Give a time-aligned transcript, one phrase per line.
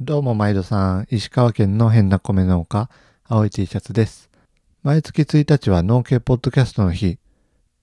[0.00, 2.90] どうも毎度さん、石川県の変な米農家、
[3.22, 4.28] 青い T シャツです。
[4.82, 7.20] 毎月1日は農系ポッドキャストの日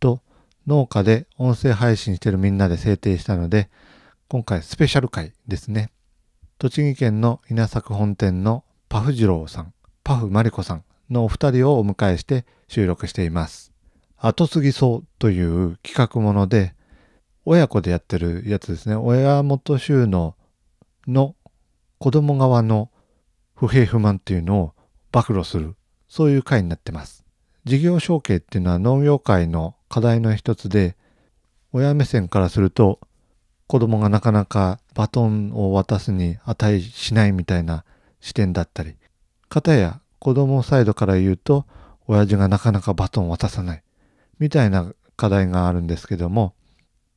[0.02, 0.20] と
[0.68, 3.70] 農家で音声配信してるみんなで制定したので、
[4.28, 5.90] 今回スペシャル回ですね。
[6.58, 9.74] 栃木県の稲作本店のパフ次郎さん、
[10.04, 13.72] パフマリコさんのお二人をお迎えして収録しています。
[14.18, 16.76] 後継ぎそうという企画もので、
[17.46, 18.96] 親子でやってるやつですね。
[18.96, 20.36] 親元収納
[21.08, 21.36] の
[22.02, 22.90] 子供側の
[23.54, 24.74] 不平不満っていうのを
[25.12, 25.76] 暴露する、
[26.08, 27.28] そういう回になってます。
[27.64, 30.98] 事業承継っていうのは農業界の課題の一つで、
[31.74, 33.00] 親目線からすると、
[33.68, 37.86] 子供がなかなかバトンを渡すに値しないみたいな
[38.20, 38.96] 視点だったり、
[39.48, 41.68] 片や子供サイドから言うと、
[42.08, 43.84] 親父がなかなかバトンを渡さない、
[44.40, 46.56] みたいな課題があるんですけども、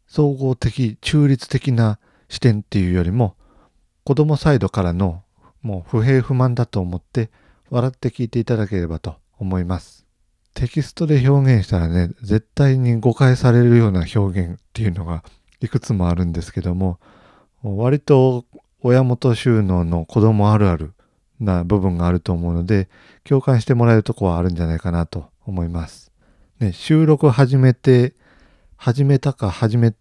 [0.07, 3.35] 総合的、中立的な視点っていうよりも、
[4.05, 5.23] 子供サイドからの
[5.63, 7.31] もう不平不満だと思って
[7.71, 10.05] 笑って聞いていただければと思います。
[10.55, 15.25] テキストで表現したらね、絶対に誤解されるような表現っていうのが
[15.61, 17.01] いくつもあるんですけども、
[17.63, 18.45] 割と
[18.83, 20.93] 親元収納の子供あるある
[21.41, 22.89] な部分があると思うので、
[23.25, 26.13] 共感してもらえるとこはあるんじゃないかなと思います。
[26.61, 28.15] ね、収録始めて、
[28.77, 29.95] 始めたか始め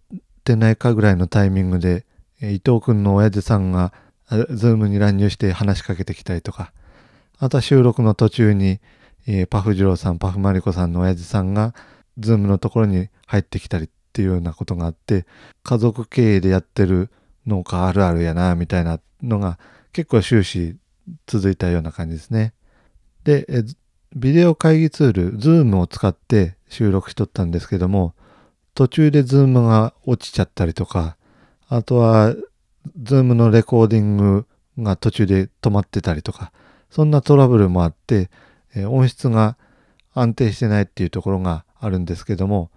[0.44, 2.06] てないかぐらいのタイミングで、
[2.52, 3.94] 伊藤君の親父さんが
[4.50, 6.74] ズームに乱入して話しかけてきたりとか、
[7.38, 8.80] あとは収録の途中に、
[9.28, 11.74] えーパフじろうさん、パフまりこさんの親父さんが
[12.18, 15.26] ズームのところに入ってきたりっていうようなことがあって、
[15.64, 17.10] 家族経営でやってる
[17.48, 19.58] 農家あるあるやな、みたいなのが
[19.94, 20.76] 結構終始
[21.28, 22.54] 続いたような感じですね。
[23.24, 23.48] で、
[24.16, 28.14] ビデオ会議ツール、ズームを使って収録しとったんですけども、
[28.76, 31.18] 途中でズームが落ちちゃったりとか、
[31.70, 32.36] あとは、
[33.02, 34.46] ズームのレコーディング
[34.80, 36.52] が途中で止まってたりとか、
[36.90, 38.30] そんなトラブルもあって、
[38.76, 39.58] え音質が
[40.14, 42.72] 安定してないっていうところがあるんですけども、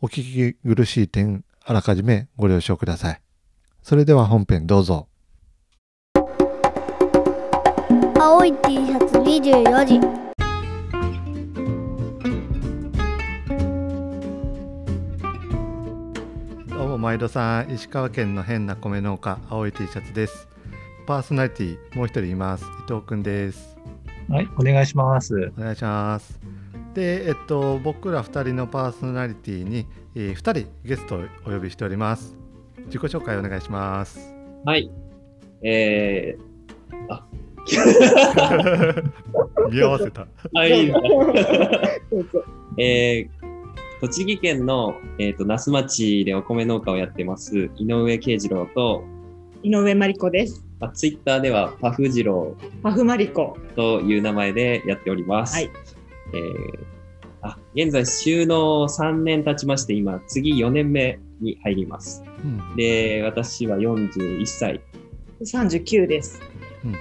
[0.00, 3.20] お聞き苦しい点、あらかじめご了承ください。
[3.82, 5.08] それでは本編どうぞ。
[8.18, 10.33] 青い T シャツ24時
[16.94, 20.48] うも毎度さん、石川県の変な米農家、青い T シャツです。
[21.06, 22.64] パーソナリティ、もう一人います。
[22.64, 23.76] 伊藤くんです。
[24.28, 25.52] はい、お願いします。
[25.58, 26.40] お願いします。
[26.94, 32.36] で、えっと、僕ら2人のパーソナリティに、えー、2人ゲストをお呼びしております。
[32.86, 34.32] 自己紹介お願いします。
[34.64, 34.90] はい。
[35.62, 37.26] えー、あ、
[39.70, 40.26] 見合わせた。
[40.54, 40.92] あ、い。
[42.78, 43.33] えー、
[44.04, 49.02] 栃木県の、えー、と那須町でお米農家をやってます井上慶次郎と、
[49.62, 50.62] 井上真理子です。
[50.78, 53.56] まあ、ツイッターではパフ次郎パフマリコ。
[53.74, 55.54] という名前でやっております。
[55.54, 55.70] はい。
[56.34, 56.94] えー
[57.46, 62.22] あ現在、収納3年経ちまして、今、次4年目に入ります。
[62.42, 64.80] うんで、私は41歳。
[65.42, 66.40] 39です。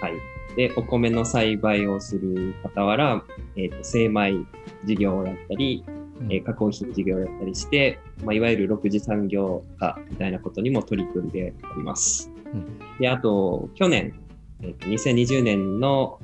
[0.02, 0.14] はい。
[0.58, 3.24] で、お米の栽培をする傍ら、
[3.56, 4.46] えっ、と、精米
[4.84, 5.86] 事業をやったり、
[6.30, 12.32] えー加工品事業をやったりして、まあ、いわゆる6次産業化みたいなことにも取り組んでおります。
[12.54, 12.66] うん
[13.00, 14.14] で、あと、去年、
[14.62, 16.20] えーと2020年の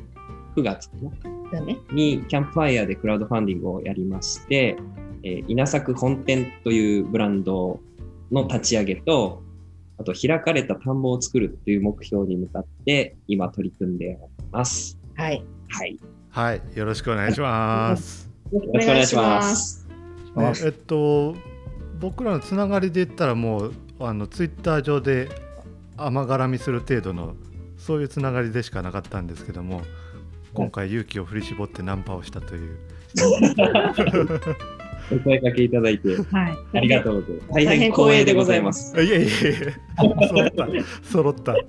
[0.55, 1.59] 9月かな？
[1.59, 1.77] だね。
[1.91, 4.77] に、キャンプファイヤーでクラウドファンディングをやりまして、
[5.23, 7.79] えー稲作本店というブランド
[8.31, 9.41] の立ち上げと、
[9.97, 14.97] あと、開かれた田んぼを作るという目標に向かって、今取り組んでおります。
[15.15, 15.43] はい。
[15.67, 15.97] はい。
[16.29, 18.28] はい、よろしくお願いします。
[18.51, 19.87] よよろしくお願いします。
[20.35, 21.35] ねえっと、
[21.99, 25.29] 僕らのつながりで言ったらもう、あの、ツイッター上で
[25.97, 27.35] 甘絡みする程度の、
[27.77, 29.81] そういうつながりでしかなかったんですけども、
[30.53, 32.77] 今回勇気を振り絞ってナンパをしたという。
[35.11, 36.77] お声かけいただいて、はい。
[36.77, 37.53] ありがとうございます。
[37.53, 38.95] 大変光栄でございます。
[39.01, 39.29] いやいやいや
[40.27, 40.67] 揃った
[41.03, 41.59] 揃ったこ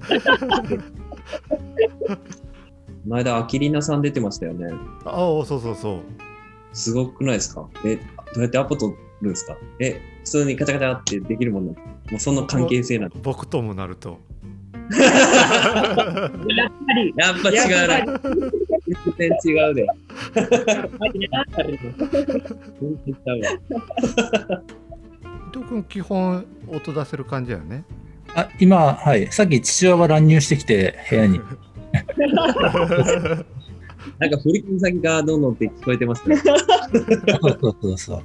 [3.06, 4.68] の間、アキリナさん出てましたよね。
[5.04, 6.29] ああそうそうそう
[6.72, 7.68] すごくないですか？
[7.84, 8.02] え、ど
[8.38, 9.56] うやってアポ取るんですか？
[9.80, 14.18] え、普通にカチャカチャってできるもんなんですかもうその関係性なんで僕ともなると
[14.92, 15.10] やっ
[16.32, 16.32] ぱ
[16.96, 17.14] り。
[17.16, 18.04] やっぱ違うな。
[19.16, 19.82] 全然違うで。
[19.82, 19.86] 伊
[25.52, 27.84] 藤君基本音出せる感じだよね
[28.34, 29.30] あ、今、はい。
[29.32, 31.40] さっき父親が乱入してきて、部屋に。
[34.18, 36.36] なんか振り込み先がどんどんって聞こえてますね。
[36.36, 36.58] そう
[37.60, 38.22] そうそうそう。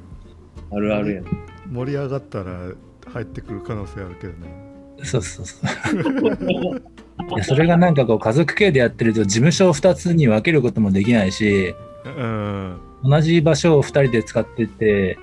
[0.72, 1.26] あるあるやん。
[1.72, 2.72] 盛り上がったら
[3.08, 4.66] 入ってくる可能性あるけどね
[5.04, 7.38] そうそうそう。
[7.38, 11.76] やそれがなんかこう家族系でやってると事務所を2つに分けることもできないし、
[12.06, 15.18] うん同じ場所を2人で使ってて、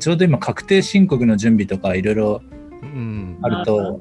[0.00, 2.42] ちょうど今確定申告の準備とかいろいろ
[2.82, 4.00] うんあると、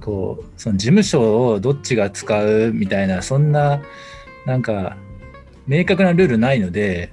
[0.00, 3.80] こう、その事務所をどっちが使うみたいな、そんな、
[4.46, 4.96] なんか、
[5.66, 7.10] 明確なルールないので、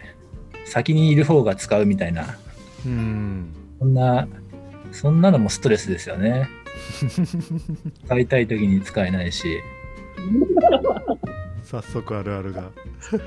[0.65, 2.37] 先にいる方が使うみたいな、
[2.85, 4.27] うんそんな、
[4.91, 6.47] そんなのもストレスですよね。
[8.05, 9.59] 使いたい時に使えないし、
[11.63, 12.71] 早速あるあるが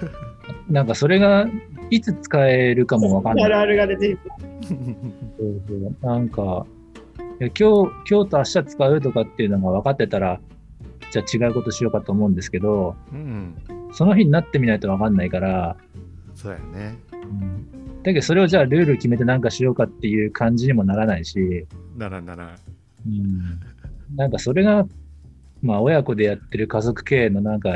[0.70, 1.48] なんかそれが
[1.90, 3.44] いつ使えるかもわかんない。
[3.46, 4.18] あるあるが出てる。
[4.62, 4.78] そう
[5.68, 6.66] そうなんか、
[7.40, 10.40] いや今日、今日と明日使うとかっていうのが分かってたら、
[11.10, 13.54] じゃあ違うことしようかと思うんですけど、うん
[13.96, 15.74] その日になってみないと分かんないから、
[16.34, 16.98] そうやね。
[18.02, 21.66] だけどそれをじゃあルール決めてなんかしようかっていう感じにもならないし、
[21.96, 22.54] ならなら
[23.06, 23.58] うん、
[24.14, 24.86] なんかそれが、
[25.62, 27.70] まあ親子でやってる家族経営のなんか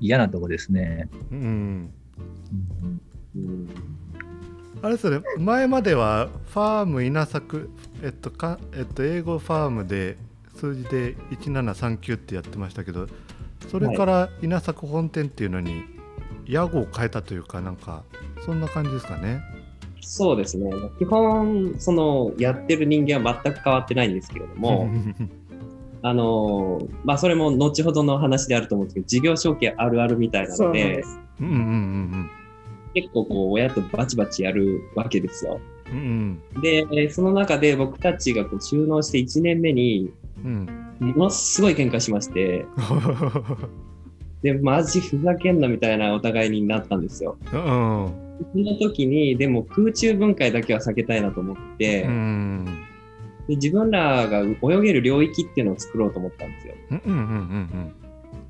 [0.00, 1.10] 嫌なとこですね。
[1.30, 1.90] うん。
[3.36, 3.68] うん。
[4.80, 7.68] あれそれ前まではファーム稲作
[8.02, 10.16] えっとかえっと英語ファームで
[10.54, 13.08] 数字で1739ってやってましたけど
[13.68, 15.84] それから稲作本店っていうのに
[16.46, 18.04] 屋号を変えたというかなんか
[18.44, 19.40] そんな感じですかね。
[20.08, 20.70] そうですね。
[20.98, 24.88] 基本、その、やってる人間は全く変わってないんですけれども、
[26.00, 31.20] あの、まあ、それも後ほどの話であると思うんですけど、事業承継あるあるみたいなのでそうなんで、す。
[31.40, 32.30] うんうんうん
[32.94, 35.60] 結構こう、親とバチバチやるわけですよ。
[35.92, 40.10] うんうんで、その中で僕たちがこう収納して1年目に、
[40.44, 42.66] うんものすごい喧嘩しまして、
[44.42, 47.36] で、マジふざけんなみたいなお互いになったんですよ。
[47.52, 48.12] うん
[48.52, 52.86] その時に、でも空中分解だけは避けたいなと思って、うん。
[53.48, 56.74] で自分らが泳げる領域っていうのを作ろうと思ったんですよ。
[56.90, 57.94] うんうんうん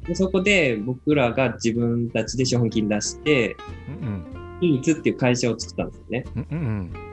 [0.07, 3.57] でそこで僕らが自分たちで資本金出して、
[4.03, 4.25] うん
[4.61, 6.25] インツっていう会社を作ったんですよね。
[6.35, 7.06] うんうん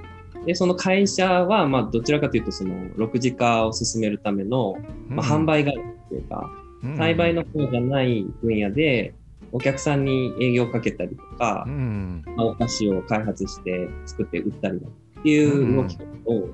[0.45, 4.75] で、その会社は、まあ、どちらかというと、その、6次化を進めるための、
[5.07, 6.49] まあ、販売会社というか、
[6.97, 9.13] 栽培の方じゃない分野で、
[9.51, 12.23] お客さんに営業をかけたりとかう、ん。
[12.35, 16.47] まあ、お菓子を開発して作って売ったりっていう動きを、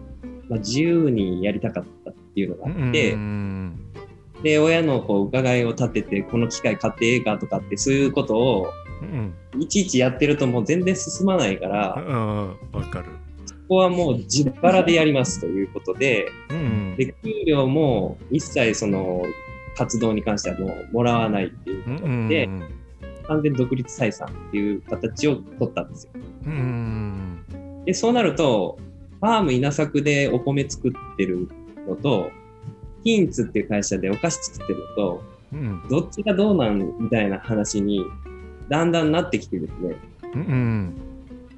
[0.50, 3.90] まあ、自由にやりたかったっていうのがあって、うん
[4.44, 12.48] で、親のこう伺いを立てて、この機械買ってええかとかって、そういうことを、うんいちいちやってるともう全然進まないから、うん。
[12.72, 13.08] わかる。
[13.70, 19.22] ここはもう自腹でやりますということで、うんで、給料も一切その
[19.78, 22.50] 活動に関してはもうもらわないっていうことうんで、
[23.28, 26.12] 完全独立採算っていう形を取ったんですよ。
[26.48, 27.46] うん
[27.86, 28.80] で、そうなると、
[29.20, 31.48] ファーム稲作でお米作ってる
[31.88, 32.32] のと、
[33.04, 35.24] ヒンツっていう会社でお菓子作ってるのと、
[35.54, 35.84] うん。
[35.88, 38.04] どっちがどうなんみたいな話に
[38.68, 39.96] だんだんなってきてですね、
[40.34, 41.09] うん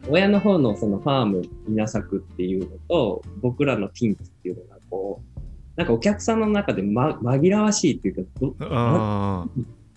[0.10, 5.42] 親の方のそのファーム稲作っていうのと、僕らのティンツっていうのがこう、
[5.76, 9.48] なんかお客さんの中で、ま、紛らわしいっていうか、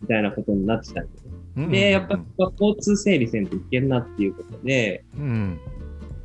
[0.00, 1.30] みたいなことになってきたんですよ。
[1.56, 2.18] ーで、やっぱ
[2.58, 5.58] 交通整理せんといけんなっていうことで、うん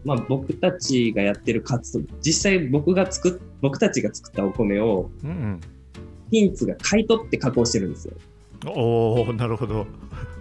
[0.06, 5.60] まあ僕たちがやってる活動、実際僕が作っ、僕たちが作ったお米を、うん
[6.32, 8.14] ティンツが買い取って加工してるんですよ。
[8.66, 9.86] おおなるほど。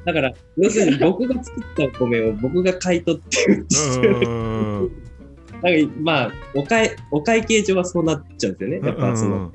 [0.04, 8.86] だから、要するに僕が作ったお米を僕が買い取ってるんだからまあ、お会、お会計上はそうなっちゃうんですよね。
[8.86, 9.52] やっぱその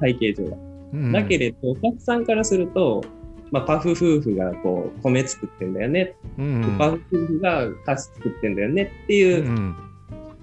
[0.00, 0.56] 会計上は。
[0.92, 3.02] うんだけれど、お客さんからすると、
[3.50, 6.14] まあ、パフ夫婦がこう、米作ってんだよね。
[6.38, 9.76] うんパフ夫婦が菓子作ってんだよねっていうう、ん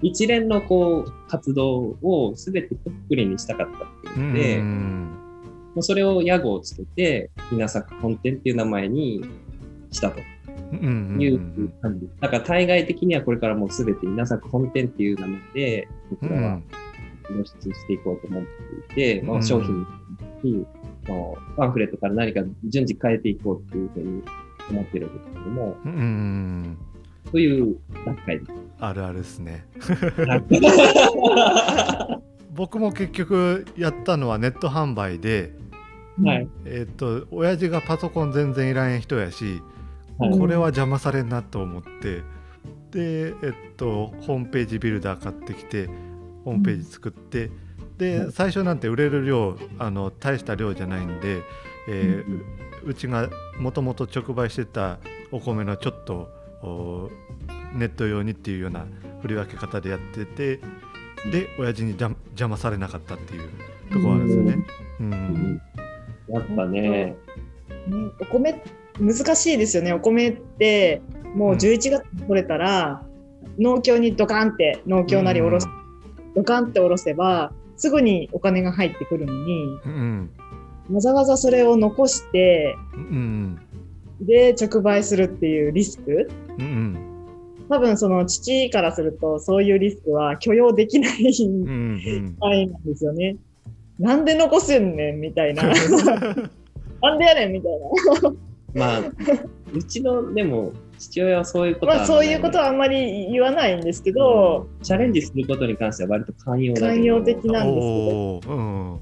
[0.02, 5.29] 一連のこう、活動をすべてとっくりにしたかったっていうので、うん
[5.76, 9.24] もうそれを屋号をつけて、稲作本店っていう名前に
[9.92, 10.20] したと
[10.72, 12.08] うんいう感じ。
[12.20, 16.62] だから対外的にはこれからもうすべて稲作本店っていう名前で、僕らは
[17.28, 18.50] 露出していこうと思って
[18.94, 19.86] いて、まあ、うん商品
[20.44, 20.66] に、
[21.08, 24.24] まあパンフレットから何か順次変えていこうっていうふうに
[24.70, 26.78] 思ってるんですけども、うんうん
[27.32, 28.52] そういう段階です。
[28.80, 29.66] あるあるですね。
[32.60, 35.54] は僕も結局やったのはネット販売で、
[36.42, 36.48] い。
[36.66, 39.62] えっと親父がパソコン全然いらん人やし、
[40.18, 40.38] はい。
[40.38, 42.22] これは邪魔されんなと思って
[42.92, 45.88] でえっとホームページビルダー買ってきて
[46.44, 47.50] ホームページ作って
[47.98, 51.42] で最初なんて売れる量あの大した量じゃないんで、
[51.88, 55.00] えーうちがもともと直売してた
[55.32, 56.30] お米のちょっと
[56.64, 57.10] お
[57.74, 58.86] ネット用にっていうような
[59.22, 60.60] 振り分け方でやってて
[61.32, 63.50] で親父に邪邪魔されなかったっていう
[63.92, 64.66] ところあるんですよね。
[65.00, 65.62] うん。
[66.30, 67.16] やっぱね、ね、
[68.22, 68.62] お米
[69.00, 69.94] 難しいですよね。
[69.94, 71.02] お米って
[71.36, 73.04] もう11月に取れたら、
[73.58, 75.68] 農協にドカンって農協なりおろす、
[76.36, 80.30] ドカンっておろせばすぐにお金が入ってくるのにうん。
[80.92, 83.60] わざわざそれを残してうん。
[84.22, 86.30] で直売するっていうリスク。
[86.58, 87.09] うんうん
[87.70, 93.38] 多分その父からするとそういうリスクは許容できないうんうん範囲なんですよね。
[94.00, 95.64] なんで残すんねんみたいな。
[97.02, 97.72] なんでやねんみたい
[98.74, 99.00] まあ、
[99.74, 101.92] うちの、でも、父親はそういうことな。
[101.94, 108.42] はまあそういうことはあんまり言わないんですけど、チャレンジすることに関しては割と寛容寛容的なんですけど。
[108.48, 109.00] うん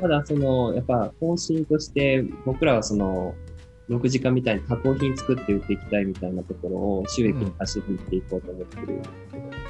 [0.00, 3.34] ただ、その、やっぱ方針として、僕らはその、
[3.88, 9.02] 6時間みたいに加工品作って売っていきたいみたいなところを収益に足し引いていこうと思ってる。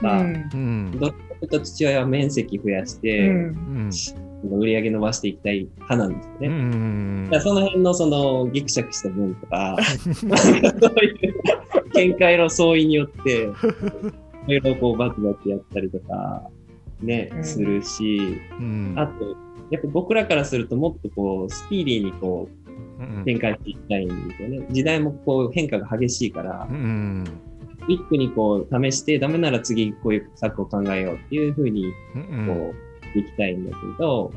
[0.01, 0.99] から、うんうん。
[0.99, 3.33] どっちかというと父親は面積増やしうて、ん。
[3.33, 3.37] う
[3.89, 3.91] ん
[4.53, 6.49] 売り上げ伸ばしていきたい派なんですよね。
[6.49, 7.31] うん。
[7.41, 11.35] その辺のそのギクシャクした分とか、 そういう
[11.95, 13.49] 見解の相違によって、
[14.47, 16.43] いろいろこうバツバツやったりとか、
[17.01, 17.43] ね、うん。
[17.45, 18.19] するし、
[18.61, 18.93] うん。
[18.97, 19.35] あと、
[19.71, 22.64] やっぱ僕らからするともっとこう、スピーディーにこう、うん
[23.25, 24.67] 展開していきたいんですよね。
[24.71, 27.25] 時代もこう変化が激しいからう、ん
[27.87, 32.75] クイックにこう試して、ダメなら次こういう策を考えようっていうふうにうんこ
[33.15, 34.33] う、いきたいんだけど、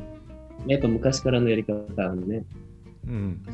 [0.65, 1.73] やっぱ昔からのやり方
[2.03, 2.43] はね、
[3.07, 3.51] うんだ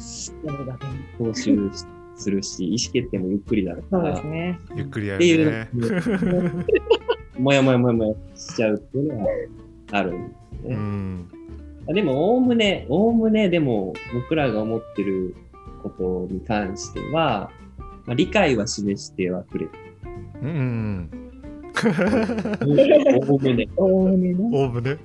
[0.77, 1.69] けに踏襲
[2.15, 4.59] するし、意思決定もゆっくりだかそうでら、すね。
[4.75, 5.69] ゆっくりやっているね
[7.37, 9.27] う、 もやもやもやもやしちゃうっていうのは
[9.91, 10.75] あるんですうね。
[10.75, 11.27] ん
[11.87, 15.35] でも、おおむね、おおむね、でも、僕らが思ってる
[15.81, 17.51] ことに関しては、
[18.05, 19.71] まあ、理解は示してはくれる。
[20.41, 21.09] うん
[23.27, 23.67] おおむね。
[23.75, 24.49] おおむねね。
[24.53, 24.97] オーブね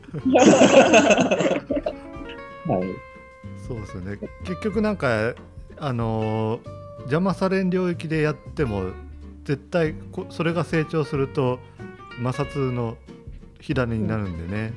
[2.67, 3.09] はい。
[3.67, 5.35] そうですよね結局なんか
[5.79, 8.91] あのー邪魔されん領域でやっても
[9.45, 11.59] 絶対こそれが成長すると
[12.23, 12.97] 摩擦の
[13.61, 14.75] 火種になるんでね、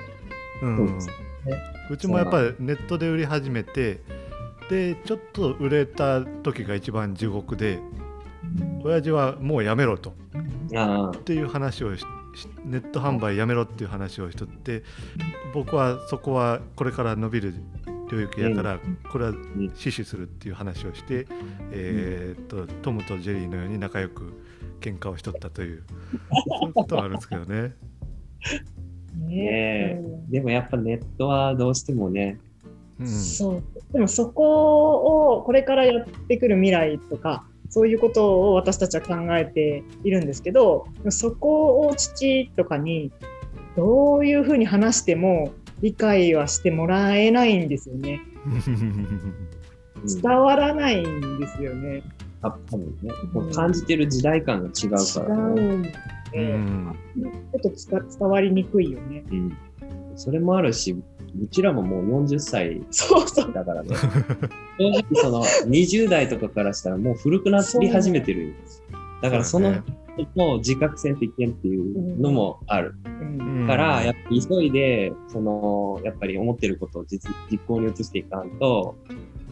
[0.62, 1.02] うんそうで
[1.44, 4.02] すうちもやっぱりネットで売り始めて
[4.70, 7.80] でちょっと売れた時が一番地獄で
[8.84, 10.14] 親父はもうやめろと。
[11.12, 11.92] っ、ていう話を
[12.64, 14.84] ネット販売やめろっていう話をしとって
[15.54, 17.54] 僕はそこはこれから伸びる
[18.10, 18.80] 領域やから
[19.12, 19.34] これは
[19.76, 21.28] 死守するっていう話をして、
[21.72, 24.34] えーっとトムとジェリーのように仲良く
[24.80, 25.84] 喧嘩をしとったという
[26.60, 27.76] そういうことはあるんですけどね。
[29.28, 32.40] ねえでもやっぱネットはどうしてもね、
[33.00, 33.64] うんそう。
[33.94, 43.12] でもそこをこれからやってくる未来とか、そういうことを私たちは考えているんですけど、そこを父とかに
[43.76, 45.52] どういうふうに話しても
[45.82, 48.22] 理解はしてもらえないんですよね。
[48.46, 49.42] う ん
[50.06, 52.02] 伝わらないんですよね。
[52.42, 55.62] あ多分ね、もう感じてる時代感が違う違からね。
[55.62, 55.86] うん
[56.32, 59.24] で、うちんょっと伝わりにくいよね。
[59.32, 59.58] うん。
[60.16, 60.92] それもあるし、
[61.42, 62.82] うちらももう40歳。
[63.54, 63.96] だからね。
[64.78, 68.54] 正 直その20代とかからしたらもう古くなり始めてる。
[69.22, 69.76] だからその
[70.36, 72.96] もう自覚せんといけんっていうのもある。
[73.06, 73.10] う
[73.64, 78.96] んから、やっぱり急いで、その、やっぱり思ってることを実実行に移していかんと、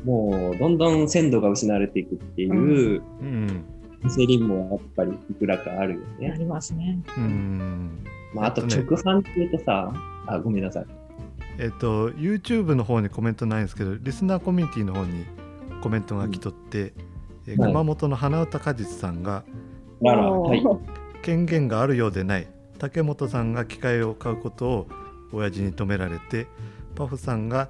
[0.04, 3.64] もうどんどん鮮度が失われていくっていう、うん
[4.08, 6.32] セリもやっぱりいくらかあるよね。
[6.32, 7.00] ありますね。
[7.18, 9.92] うんまあ、あと直販っていうとさ、
[10.28, 10.86] あ、ごめんなさい。
[11.58, 15.26] えっと YouTube の方にコメントないんですけどリスナーコミュニティの方に
[15.82, 16.94] コメントが来とって、
[17.48, 19.44] えーはい熊本の花歌果実さんが
[20.00, 20.64] はい。
[21.22, 24.88] 権限があるようでない竹本さんが機械を買うことを
[25.34, 26.48] 親父に止められて
[26.96, 27.70] パフさんが、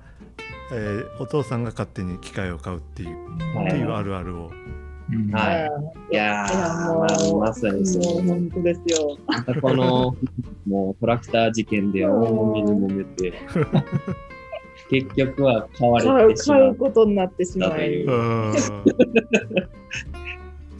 [0.72, 4.88] えーお父さんが勝手に機械を買うっていう,、はいっていうあるあるを、うん
[5.32, 5.70] は
[6.10, 8.24] いいやうまあ、まさにそう。
[8.24, 9.18] もう本当ですよ。
[9.25, 10.16] またこの、
[10.68, 13.34] もうトラクター事件で大揉めに揉めて、
[14.89, 16.75] 結局は買われてしまう買う。
[16.75, 18.06] ことになってしまい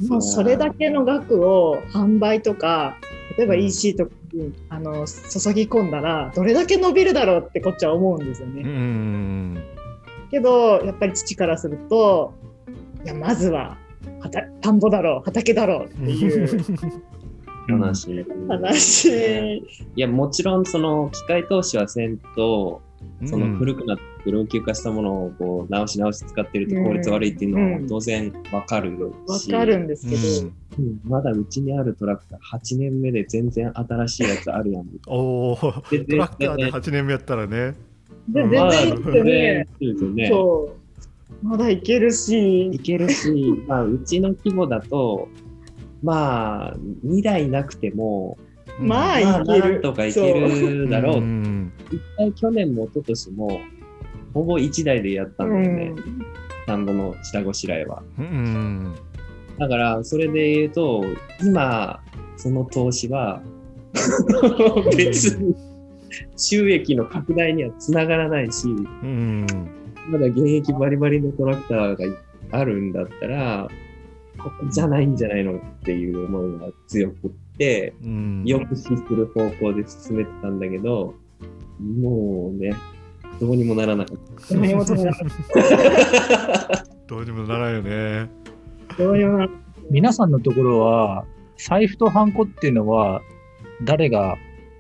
[0.08, 2.98] もうそれだけの額を販売とか
[3.38, 8.62] 例えばうん EC とかに、あの注ぎ込んだらどれだけ伸びるだろうってこっちは思うんですよね。
[8.62, 9.58] うん
[10.32, 12.34] けどやっぱり父からすると
[13.04, 13.78] いやまずは
[14.62, 16.48] 田んぼだろう畑だろうっていう
[17.68, 18.26] 話。
[18.48, 19.10] 話。
[19.10, 19.62] い
[19.96, 22.82] や、もちろん、その、機械投資はせんと、
[23.26, 28.98] その古くなって老朽化したものをこう直し直し使ってると効率悪いっていうのは当然わかる
[29.40, 31.00] し、わかるんですけど、うん。
[31.06, 34.86] まだうちにあるトラクター8年目で全然新しいやつあるやん。
[35.08, 37.76] おおトでラクターで8年目やったらね。
[38.32, 39.68] 全然いいですよね。
[39.80, 40.28] いいですよね。
[40.30, 40.76] そ
[41.42, 42.68] まだいけるし。
[42.68, 43.32] い、けるし、
[43.68, 45.28] まあ、うちの規模だと、
[46.04, 48.38] まあ、2台なくても、
[48.80, 51.22] まあいまあ、けるとかいけるだろう。
[51.22, 51.72] ん。
[51.92, 53.60] 一回去年も一昨年も、
[54.34, 55.94] ほぼ1台でやったんだよね、
[56.64, 58.04] スタンドの下ごしらえは。
[58.18, 58.96] うん。
[59.58, 61.04] だから、それで言うと、
[61.42, 62.00] 今、
[62.38, 63.42] その投資は、
[64.96, 65.56] 別に
[66.38, 69.46] 収益の拡大にはつながらないし、うん
[70.08, 71.96] まだ現役バリバリのトラクター
[72.52, 73.68] があるんだったら、
[74.38, 78.46] ここじゃないんじゃないのっていう思いが強くって、うん。
[78.48, 81.14] 抑止する方向で進めてたんだけど、
[81.80, 82.74] もうね、
[83.40, 84.54] どうにもならなかった。
[84.56, 85.34] どうにも止められない。
[87.08, 88.30] どうにもならんよね。
[88.98, 89.50] どうにもなら
[89.92, 91.26] 皆さんのところは、
[91.58, 93.22] 財布とハンコっていうのは、
[93.84, 94.38] 誰が、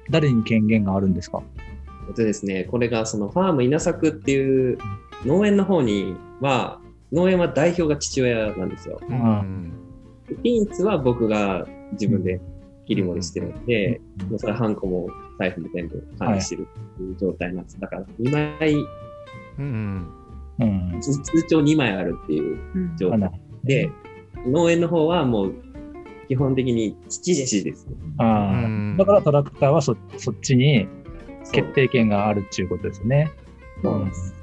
[0.09, 1.41] 誰に権限があるんですか？
[2.07, 4.77] えっとですね、これがそのファーム稲作っていう
[5.25, 6.79] 農園の方には、
[7.11, 8.99] 農園は代表が父親なんですよ。
[9.09, 9.73] うん
[10.43, 12.39] ピンツは僕が自分で
[12.85, 13.99] 切り盛りしてるんで、
[14.29, 15.09] もうそれハンコも
[15.39, 17.79] 財布も全部管理してるっていう状態なんです。
[17.79, 18.75] だから2枚、
[19.57, 20.07] うん
[20.59, 21.01] うん。
[21.01, 23.31] 通通帳2枚あるっていううん状態あな
[23.63, 23.89] で、
[24.45, 25.53] 農園の方はもう
[26.27, 27.95] 基本的に父ですね。
[28.17, 30.87] あうんーだからトラクターはそそっちに
[31.51, 33.31] 決定権があるっていうことですよね。
[33.81, 34.38] そうです。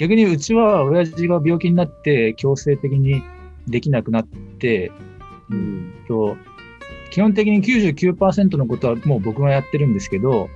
[0.00, 3.22] 逆にうちは親父が病気になって強制的に
[3.68, 4.90] できなくなって、
[5.50, 5.92] うん。
[6.08, 6.38] と
[7.10, 10.48] 基本的に99%のことはもう僕がやってるんですけど、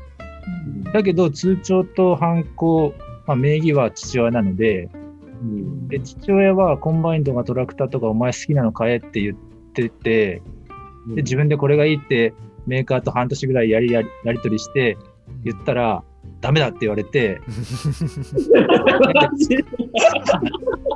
[0.94, 2.94] だけど通帳とハンコ、
[3.26, 4.88] まあ、名義は父親なので、
[5.42, 5.88] うん。
[5.88, 10.40] で父親はコンバインとかトラクターとかお前好きなの買えって言ってて、
[11.08, 12.32] で自分でこれがいいって
[12.66, 14.96] メーカーと半年ぐらいやりやりやり取りして
[15.44, 16.02] 言ったら、
[16.44, 17.40] ダメだって言われて、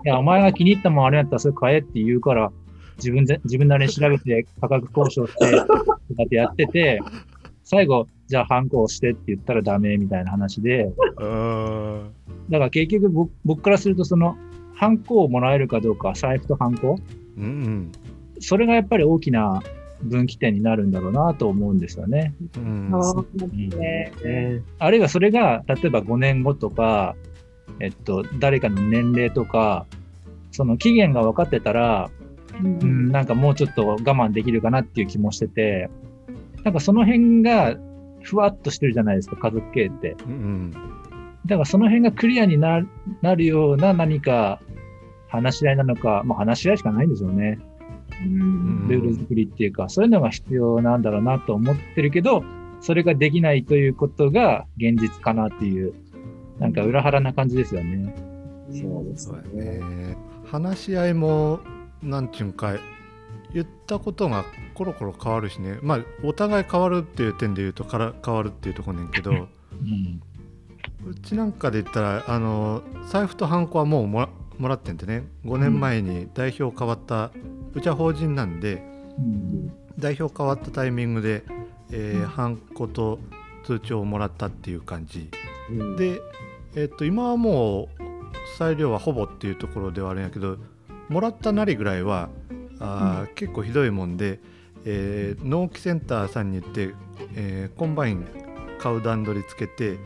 [0.04, 2.52] いや、お前が気に入ったもんあれやったらそれ買えって言うから、
[2.98, 5.96] 自分で、自分なりに調べて価格交渉して、とか
[6.26, 7.00] ってやってて、
[7.64, 12.02] 最後、じゃあハンコをしてって言ったらダメみたいな話で、あ
[12.50, 14.36] だから結局僕僕からするとその、
[14.74, 16.98] ハンコをもらえるかどうか、財布とハンコ、ー
[17.38, 17.92] うん。
[18.38, 19.62] それがやっぱり大きな
[20.02, 22.34] 分岐点になるんだろうなと思うんですよね。
[22.56, 27.16] うんあーねねあるいはそれが、例えば5年後とか、
[27.80, 29.86] えっと、誰かの年齢とか、
[30.52, 32.10] その期限が分かってたら、
[32.60, 35.90] うんうん、なんかもうちょっと我慢できるかなっていう気もしてて、
[36.64, 37.76] なんかその辺が
[38.22, 40.16] ふわっとしてるじゃないですか、家族系って。
[40.26, 40.72] うん
[41.46, 42.82] だからその辺がクリアにな
[43.22, 44.60] なるような何か
[45.28, 47.58] 話し合いなのか、まあ話し合いしかないんでしょうね。
[48.24, 52.42] うんルール作りっていうか、そういうのが必要なんだろうなと思ってるけど、
[52.80, 55.94] それができないということが現実かなっていう、
[56.58, 58.14] なんか裏腹な感じですよね。
[58.70, 59.32] そうです。
[59.52, 60.16] ね
[60.50, 61.60] 話し合いも
[62.02, 62.80] なんちゅうんかい
[63.52, 70.20] 言ったことがコロコロ変わるしねまあお互い変わるっていう点で言うとから変わるっていうとこねんけど うん。
[71.06, 74.28] うちなんかで言ったらあの財布とハンコはもうもら
[74.58, 77.30] もらってんでね5年前に代表変わった、
[77.74, 78.82] うちは法人なんで
[79.18, 79.72] うん。
[79.98, 81.42] 代表変わったタイミングで、
[81.90, 83.18] えーハンコと
[83.64, 85.28] 通帳をもらったっていう感じ。
[85.70, 86.20] うん、で、
[86.76, 88.02] えっと今はもう
[88.56, 90.56] 裁量はほぼっていうところではあるんやけど
[91.08, 92.28] もらったなりぐらいは
[92.78, 94.38] あー、結構ひどいもんで、
[94.84, 96.94] えー納期センターさんに言って、
[97.34, 98.24] えーコンバイン
[98.78, 99.98] 買う段取りつけて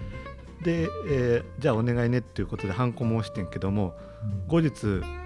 [0.63, 3.95] で、えーじゃあお願いねっていうことでハンコも押してんけども
[4.49, 4.73] 後日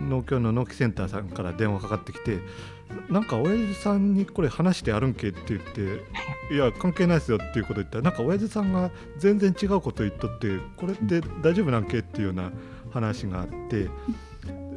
[0.01, 2.39] 農協の納期センターさんから電話かかってきて
[3.11, 12.53] なんか親父さんにこれ話してあるんけって言っていや関係ないですよっていうこと言ったらなんか親父さんが全然違うこと言っとってこれって大丈夫なんけっていうような
[12.93, 13.89] 話があって、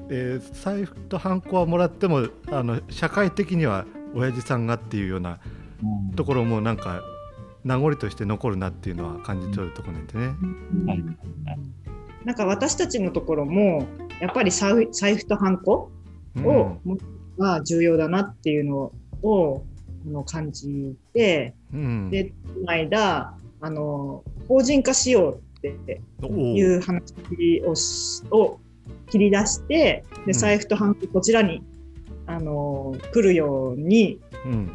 [0.09, 5.39] えー財布とハンコはもらってもあの社会的には親父さんがっていうような
[6.15, 7.01] ところもなんか
[7.63, 10.35] 名残として残るなっていうのは感じ取るところなんでね。
[12.19, 13.87] はいなんか私たちのところも
[14.19, 15.91] やっぱり財布とハンコ
[16.35, 17.01] うんを持つ
[17.37, 18.91] のが重要だなっていうの
[19.23, 19.63] を
[20.05, 22.33] あの感じて、うんで、こ
[22.65, 27.13] の間、あの、法人化しようっていう話
[27.65, 28.59] をしを
[29.09, 31.63] 切り出して、うんで、財布とハンコこちらに、
[32.27, 34.71] あの、来るように、うん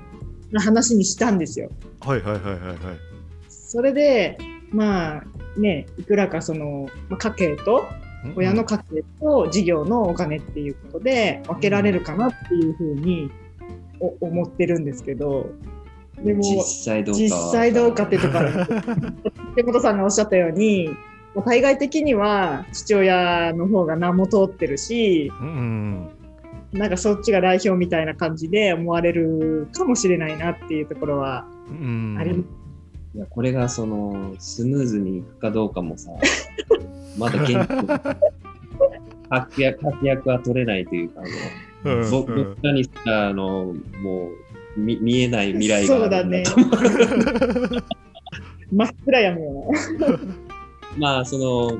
[0.50, 1.68] な話にしたんですよ。
[2.00, 2.78] はいはいはいはいはい。
[3.48, 4.38] それで、
[4.70, 5.24] まあ
[5.56, 7.86] ね、いくらかその、まあ、家計と、
[8.36, 13.30] 親の家計と事業のお金っていうことで分けられるかなっていうふうに
[14.00, 15.50] お思ってるんですけど、
[16.22, 18.50] でも、実際どうかは実際どうかってところ。
[19.56, 20.88] 手元さんがおっしゃったように、
[21.34, 26.08] まあ対外的には父親の方が名も通ってるし、うん
[26.72, 32.16] なんかそっちが代表みたいな感じで思われるかもしれないなっていうところはうん。
[32.18, 32.63] あります。
[33.14, 36.10] いや、これがその、スムーズにいくかどうかもさ、
[37.16, 37.54] まだ現
[39.28, 41.22] 活躍活躍は取れないというか、
[41.84, 42.56] あの、うん僕うん。
[42.62, 43.72] らにあの、
[44.02, 44.30] も
[44.76, 46.42] う、見見えない未来がそうだね。
[48.72, 49.52] 真っ暗闇よ
[50.00, 50.18] な。
[50.98, 51.78] まあ、その、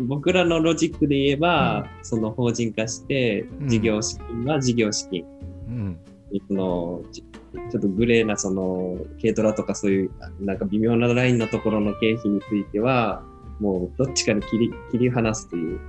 [0.00, 3.68] 僕らのロジックで言えば、その法人化して、うん。
[3.68, 5.24] 事業資金は事業資金。
[5.68, 5.96] うん
[6.46, 10.10] その、ちちょっとグレーな、その、軽トラとかそういう、
[10.40, 13.22] なんか微妙なラインのところの経費については、
[13.60, 15.80] もうどっちかに切り切り離すという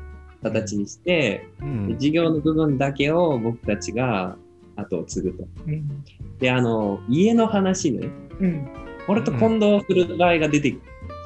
[0.42, 4.38] 形にして、うん事業の部分だけを僕たちが
[4.76, 5.48] 後を継ぐと。
[5.68, 6.04] うん。
[6.40, 8.08] で、あの、家の話ね、
[8.40, 8.68] うん。
[9.06, 10.80] これと混同する場合が出てき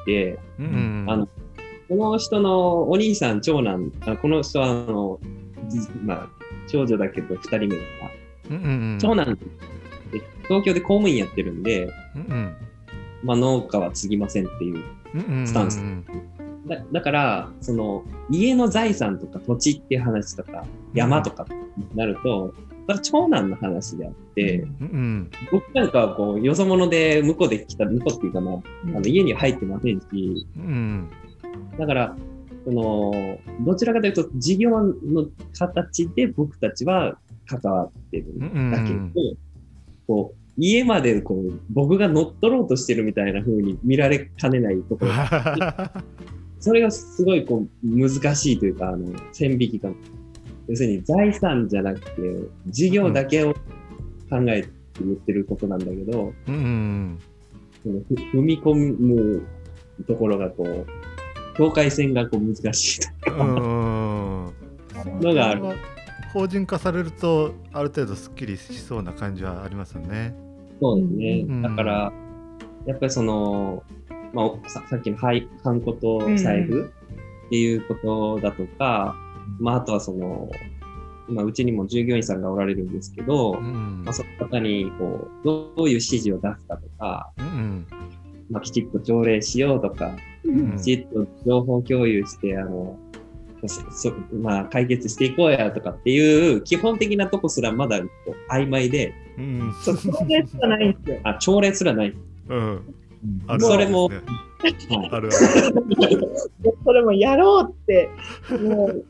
[0.06, 1.28] て、うんあの、
[1.88, 5.20] この人のお兄さん、長男、あこの人は、あの、
[5.68, 6.28] じまあ、
[6.66, 8.10] 長女だけど二人目だから、
[8.50, 9.34] うんうん長男
[10.12, 12.56] で東京で公務員やってるんで、うん
[13.22, 14.84] まあ、農家は継ぎませんっていう。
[15.14, 15.80] うんうんスタンス。
[16.66, 22.54] だだから、その、家の財産とか土地っていう話とか、山とかになると、
[22.86, 28.96] それは長男の話であって、うん僕なんかはこう、よそ者で向こうで来た、向こうっていうかな、うん。
[28.96, 31.10] あの家には入ってませんし、うん。
[31.78, 32.16] だから、
[32.64, 34.94] その、どちらかというと、事業の
[35.58, 39.12] 形で僕たちは関わってるんだけど、うん
[40.06, 45.12] こう、家までこう、僕が乗っ取ろうとしてるみたいな風に見られかねないところ、
[46.60, 49.90] それがすごいこう、難しいというか、あの、線引きが。
[50.66, 52.10] 要するに財産じゃなくて、
[52.68, 53.52] 事業だけを
[54.30, 54.68] 考えて
[55.00, 57.18] 言ってることなんだけど、うん
[57.82, 59.42] そのふ踏み込む
[60.06, 60.86] ところがこう、
[61.56, 64.52] 境界線がこう難しいとうん。
[65.20, 65.62] のがある。
[66.34, 70.34] 法人化されるとある程度すっきりしそうな感じはありますよね。
[70.80, 71.44] そうですね。
[71.48, 71.62] うん。
[71.62, 72.12] だから、
[72.86, 73.84] やっぱりその、
[74.32, 76.92] まあ、ささっきのはいハンコと財布
[77.46, 79.14] っていうことだとか、
[79.60, 80.50] まあ、あとはその、
[81.28, 84.02] まあ、うちにも従業員さんがおられるんですけど、うん。
[84.04, 87.86] まあ、その方にこうどういう指示を出すかとか、うん。
[88.50, 90.76] まあ、きちっと条例しようとか、うん。
[90.78, 92.98] きちっと情報共有して、あの、
[94.42, 99.74] まあ、解決していこうやとかっていう基本的なとこすらまだこう曖昧で、うん。
[99.82, 101.20] そう、それしかないんですよ。
[101.24, 102.14] あ、朝礼すらない。
[102.48, 102.94] うん。
[103.46, 104.10] あるそれも
[106.84, 108.10] それもやろうって、
[108.62, 109.04] もう、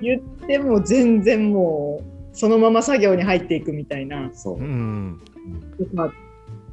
[0.00, 4.58] 言っても全然もう、そのまま作業に入っていくみたいな、そう。
[4.58, 4.62] う。
[4.62, 5.20] ん。
[5.92, 6.12] まあ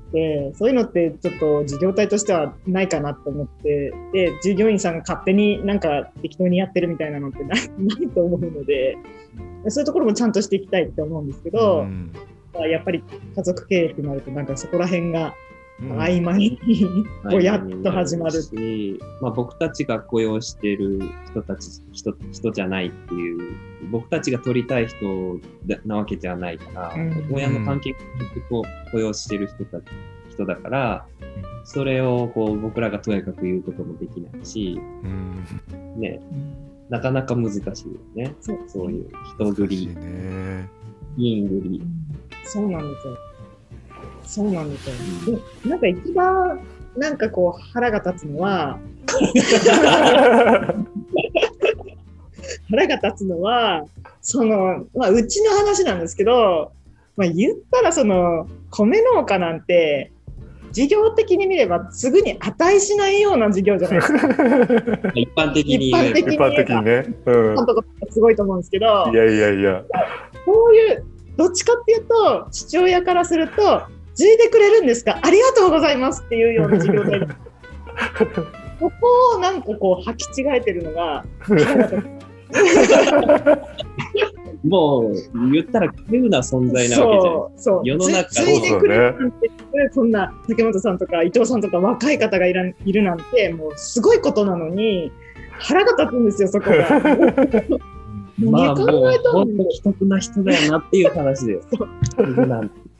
[0.07, 8.97] って、そういうのってちょっと事業体としてはないかなと思って、で、従業員さんが勝手になんか適当にやってるみたいなのってな いないと思うので、
[9.67, 12.11] そういうところもちゃんとしていきたいって思うんですけど、うん。
[12.69, 13.03] やっぱり
[13.35, 15.44] 家族経営ってなると、なんかそこら辺がうん
[15.81, 18.41] 曖昧に、こうやっと始まる。
[18.41, 23.57] し、まあ、僕たちが雇用している人たち人、人じゃないっていう、
[23.91, 29.79] 僕たちが取りたい人だなわけじゃないから、うん親の関係によってこう雇用している人た
[30.29, 31.05] 人だから、
[31.65, 35.43] それをこう僕らがとやかく言うこともできないし、うん
[35.97, 36.21] ね、
[36.89, 37.73] なかなか難しいよ
[38.15, 38.33] ね。
[38.39, 40.69] そうそういう人繰り、ね
[41.17, 41.81] 銀繰り。
[42.43, 43.17] そうなんですよ。
[44.25, 44.95] そうなんですよ。
[45.63, 46.59] で、なんか一番、
[46.97, 48.79] なんかこう腹が立つのは、
[52.69, 53.85] 腹が立つのは、
[54.21, 56.71] その、まあ、うちの話なんですけど、
[57.15, 60.11] まあ、言ったらその、米農家なんて、
[60.71, 64.19] 事業的に見ればすぐに値しないような事業じゃないですか。
[65.15, 67.05] 一般的に言えば一般的一般的にね。
[67.25, 67.55] うん。
[67.55, 69.83] とかすごいと思うんですけど、いやいやいや。
[70.45, 71.05] こういう、
[71.37, 73.83] どっちかっていうと、父親からすると、
[74.15, 75.19] 継いでくれるんですか？
[75.21, 77.27] ありがとうございますっていうような事業体で
[78.79, 81.23] ここをなんかこう履き違えてるのが、
[84.67, 87.39] もう言ったら稀有な存在なわけじゃない。
[87.41, 89.49] そうそう世の中つ継いでくれるなんて、
[89.93, 95.11] そんな竹本さんとか伊藤さんとか若い方がいらいるなんて、もうすごいことなのに、
[95.59, 96.77] 腹が立つんですよ、そこが。
[98.37, 98.87] まあもう
[99.31, 101.67] 本当既得な人だよなっていう話です。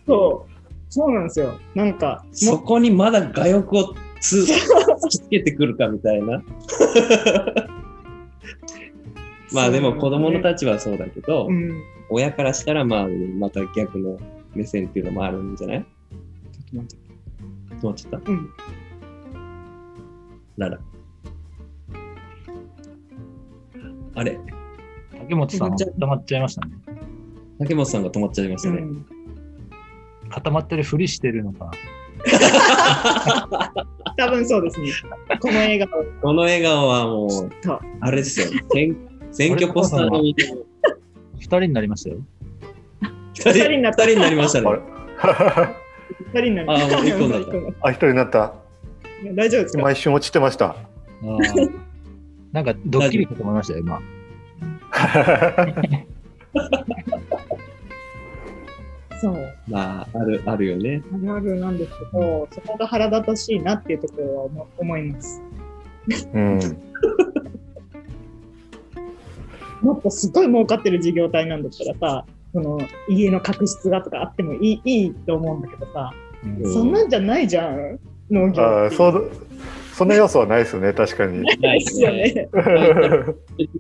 [0.07, 0.54] そう。
[0.95, 1.59] そうなんですよ。
[1.73, 6.41] なんか、そこにまだ我欲をつ突きつけてくるかみたいな。
[9.51, 11.81] まあでも子供の立場はそうだけど、うん。
[12.09, 14.17] 親からしたらまあまた逆の
[14.53, 15.85] 目線っていうのもあるんじゃない？
[16.71, 16.77] 止
[17.85, 18.31] まっちゃった？
[18.31, 18.49] うん。
[20.55, 20.79] なら。
[24.15, 24.39] あれ？
[25.19, 26.71] 竹本さん固まっちゃいましたね。
[27.59, 28.77] 竹本さんが止まっちゃいましたね。
[28.77, 29.05] うん
[30.29, 31.71] 固まってるふりしてるのか。
[34.17, 34.89] 多分そうですね。
[35.39, 35.89] この映画を
[36.21, 38.47] この笑顔はもう、とあれですよ。
[38.73, 38.95] 選
[39.31, 40.45] 選挙ポスターの見て
[41.39, 42.17] 二人になりましたよ。
[43.33, 44.69] 二人二人になった人になりましたね。
[46.33, 46.71] 二人になる。
[46.71, 47.41] あーもう一個になっ
[47.81, 48.53] たあ、一人になった。
[49.33, 49.81] 大丈夫ですか？
[49.81, 50.75] 今一瞬落ちてました。
[52.51, 53.99] なんかドッキリかと思いましたよ、今。
[59.21, 59.53] そう。
[59.67, 61.03] まあ、ある、あるよね。
[61.13, 65.41] あるあるなんですけど、そこが腹立たしいなっていうところは思思います。
[66.33, 66.59] うん。
[69.81, 76.11] もっとすごい儲かってる事業体なんだったらさ、その家の確執がとかあってもいいいいと思うんだけどさ、
[76.43, 77.99] うんそんなんじゃないじゃん、
[78.29, 78.95] 農業あーって。
[78.95, 79.31] そう、
[79.93, 81.41] そんな要素はないですよね、確かに。
[81.41, 82.11] ないですよ。
[82.11, 82.27] ね。
[82.29, 82.49] 説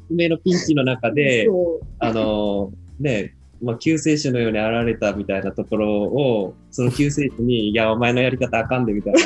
[0.09, 3.35] 明 のピンチの中で、そうあのね、
[3.65, 9.19] まあ、救世主のように現れたみたいなところを、その救世主に、いや、お前のやり方あかんで、みたいな。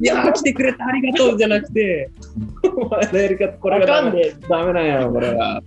[0.00, 2.10] いやー、来てくれてありがとうじゃなくて、
[2.76, 4.34] お前のやり方、これあがダメかんで。
[4.48, 5.62] ダメなんやろ、これが。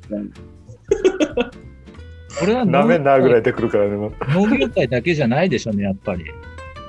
[2.38, 3.96] これはダメなぐらい農出てくるからね。
[3.96, 6.26] もう農業界だけじゃないでしょうね、やっぱり。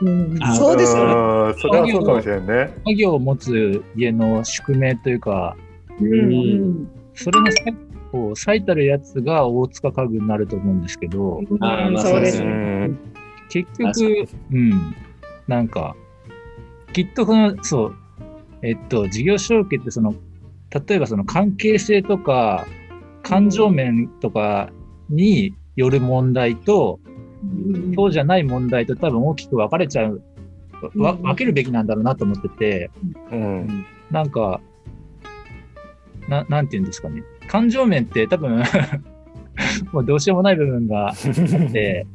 [0.02, 1.12] うんあそうですよね。
[1.12, 1.16] う
[1.50, 2.74] んそれはそうかもしれんね。
[2.86, 5.56] 家業を持つ家の宿命というか、
[6.00, 7.74] うんうんそれの最
[8.12, 12.86] こう最たるやつが大塚家具になると思うんですけど、あーまあそうですうね。
[12.88, 12.98] ん
[13.50, 14.94] 結局、うん、
[15.48, 15.96] なんか、
[16.92, 17.96] きっとこの、そう、
[18.62, 20.14] えっと、事業承継ってその、
[20.86, 22.66] 例えばその関係性とか、
[23.22, 24.70] 感情面とか
[25.08, 30.22] による問題と、うんそうじゃない問題と多分大きく分かれちゃう、
[30.94, 32.90] わうん分けるべきなんだろうなと思ってて、
[33.32, 33.86] うん。
[34.10, 34.60] なんか、
[36.28, 37.22] ななんて言うんですかね。
[37.50, 38.62] 感情面って多分、
[39.92, 42.06] もうどうしようもない部分があって、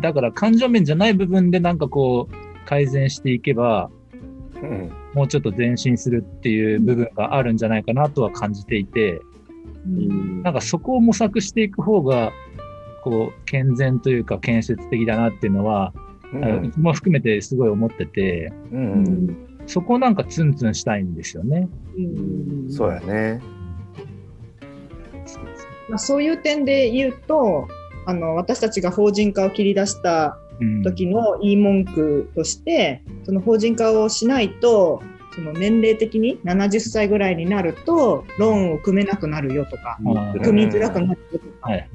[0.00, 3.90] だから感情面じゃない部分でなんかこう改善していけば、
[4.62, 9.20] うんもうちょっと前進するっていう部分があるんじゃないかなとは感じていて、
[9.86, 12.32] うんなんかそこを模索していく方が、
[13.02, 15.92] こう、健全というか建設的だなっていうのは、
[16.32, 19.45] うんも含めてすごい思ってて、うん。
[19.66, 21.68] そこをなんかツンツンしたいんですよね。
[21.96, 23.40] うんそうやね。
[25.88, 27.68] まあ、そういう点で言うと、
[28.06, 35.02] あの私たちが法人化を切り出したうん時の言い文句として、その法人化をしないと、
[35.34, 41.88] その年齢的に70歳ぐらいになると、ローンを組めなくなるよとか、うん組みづらくなるよとか、はいはい。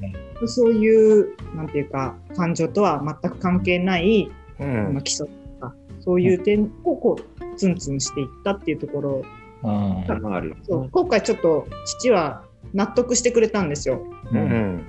[0.46, 4.30] そういう、なんていうか、感情とは全く関係ない、
[4.60, 5.00] うん。
[5.02, 9.22] 基礎とか、そういう点をこう、ツンツンしていったっていうところ、
[9.62, 14.02] あーまああるよそう今回ちょっと父は納得してくれたんですよ。
[14.32, 14.38] う。
[14.38, 14.84] ん。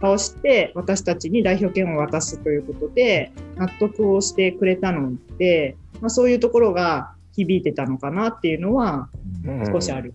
[0.00, 9.08] 倒して私たちに代表権を渡すということで納得をしてくれたので、まあ、そういうところが響いてたのかなっていうのは
[9.44, 10.14] うん少しある。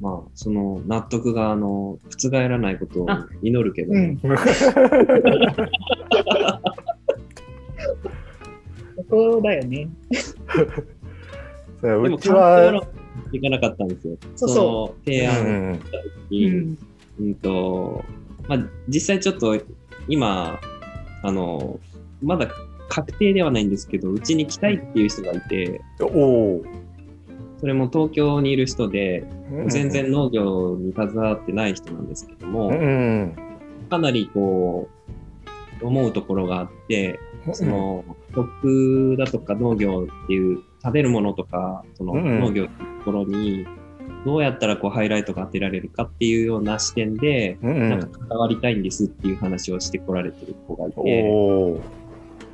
[0.00, 4.28] まあ、その納得が、あの、覆らないことをあ祈るけど、うん、そ
[9.08, 9.88] こだよね。
[11.80, 12.82] そうでも、うちは、
[13.32, 14.16] いかなかったんですよ。
[14.36, 15.80] そうそうの提う案ん
[16.30, 16.78] に、うん
[17.20, 18.04] うんと、
[18.48, 19.58] まあ、実際ちょっと
[20.08, 20.58] 今、
[21.22, 21.78] あの、
[22.22, 22.48] まだ
[22.88, 26.64] 確定ではないんですけど、うちに来たいっていう人がいて、おお。
[27.60, 33.34] それも東京にいる人で、うん全然農業に携わってない人なんですけども、うん。
[33.90, 34.88] かなりこ
[35.82, 37.18] う、思うところがあって、
[37.54, 43.66] その、食だとか農業っていう食べるものとか、そのうん農業っていうところに、
[44.24, 51.80] どうやったらこうハイライトが当てられるかっていうような視点で、うんなんか関わりたいんですっていう話をしてこられてる子がいおて、お。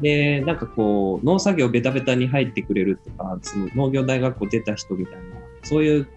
[0.00, 5.20] で、なんかこう、農作業ベタベタに入ってくれるとか、その農業大学校出た人みたいな、
[5.62, 6.09] そういう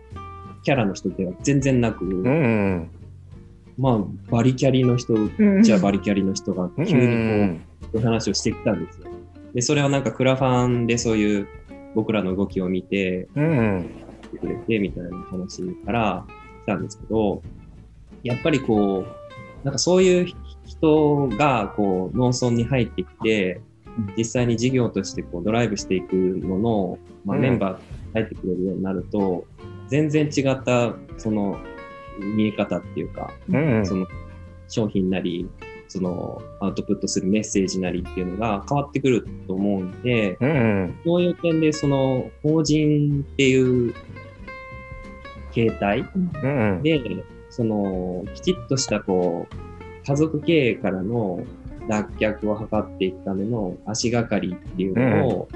[0.63, 2.89] キャラの人では全然なく、うん。
[3.77, 9.07] まあ、バリキャリの人、うんじゃあバリキャリの人が急にこう、うんそういう話をしてきたんですよ。
[9.53, 11.47] で、それはなんかクラファンでそういう
[11.95, 13.89] 僕らの動きを見て、うん。
[14.31, 16.25] てくれてみたいな話から
[16.63, 17.41] 来たんですけど、
[18.23, 20.33] やっぱりこう、なんかそういう
[20.65, 23.61] 人がこう農村に入ってきて
[23.97, 27.79] うん、実際に事業としてこうドライブしていくのの、まあ、うんメンバーが
[28.13, 29.45] 入ってくれるようになると、
[29.87, 31.57] 全然違ったその
[32.19, 33.85] 見え方っていうか、うん。
[33.85, 34.07] その
[34.67, 35.47] 商品なり、
[35.87, 40.99] そのアウトプットするメッセージなりっていうのが変わってくると思うんで、うん。
[41.05, 43.93] そういう点でその法人っていう
[45.53, 45.99] 形態
[46.43, 46.81] うん。
[46.83, 47.01] で、
[47.49, 51.43] そのきちっとしたこう家族経営からの
[51.87, 55.47] 脱却を図っていくための足がかりっていうのを、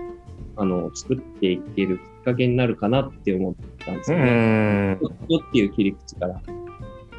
[0.56, 4.94] あの作っていけるきっかけになるかなって思ったんですうよね。
[4.94, 4.98] っ
[5.52, 6.42] ていう切り口から。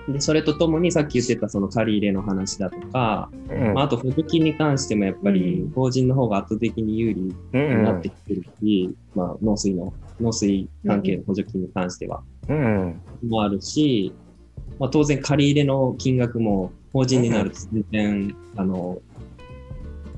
[0.09, 3.31] で、それとともにさっき言ってたその借り入れの話だとか、
[3.75, 5.71] まあ、あと補助金に関してもやっぱりうん。
[5.73, 13.01] 法人の方が圧倒的に有利になってきてるし、まあ、農水の、農水関係の補助金に関しては、うん。
[13.29, 14.13] もあるし、
[14.79, 19.01] まあ、当然借り入れの金額も法人になると全然、あの、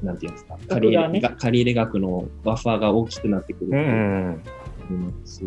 [0.03, 5.45] なんていうんですか、借り入れ,、ね借り入れ額のバッファーが大きくなってくるうと思いますし、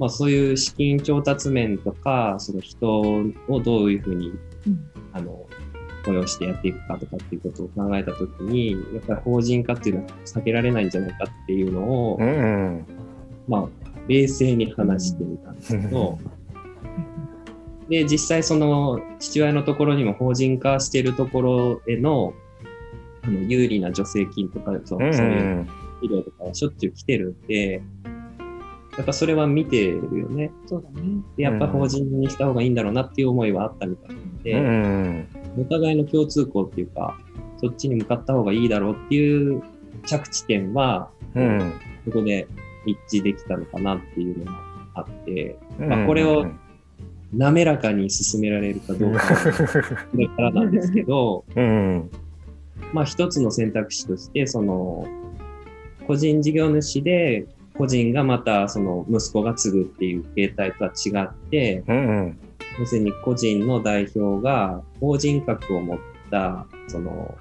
[0.00, 4.30] まあ、そういう資金調達面とか、その人をどういうふうに、
[4.66, 5.46] うんあの、
[6.06, 12.86] 雇用してやっていくかとかっていうことを考えたときに、やっぱり法人化っていうのは避けられないんじゃないかっていうのを、うん。
[13.46, 13.68] まあ、
[14.08, 16.18] 冷静に話してみたんですけど、
[17.90, 22.32] で、実際その父親のところにも法人化しているところへの、
[23.20, 25.12] あの、有利な助成金とか、そううん。
[25.12, 25.66] そういう
[26.00, 27.82] 医療とかはしょっちゅう来てるんで、
[29.00, 30.50] やっぱそれは見てるよね。
[30.66, 31.22] そうだね。
[31.38, 35.26] で、やっぱ法人にした方がいいんだろうなっていう思いはあったみたいで、うん。
[35.58, 37.18] お互いの共通項っていうか、
[37.62, 39.62] そっちに向かった方がいいだろうっていう
[40.04, 41.72] 着地点は、うん。
[42.04, 42.46] そこで
[42.84, 44.58] 一致できたのかなっていうのが
[44.96, 46.46] あって、まあこれを
[47.32, 52.10] 滑らかに進められるかどうかはこれからなんですけど、うん。
[52.92, 55.06] まあ一つの選択肢として、その、
[56.06, 57.46] 個人事業主で、
[57.80, 62.38] 個人がまたその息子が継ぐっていう形態とは違って、うん。
[62.78, 65.98] 要するに個人の代表が法人格を持っ
[66.30, 67.34] た、その、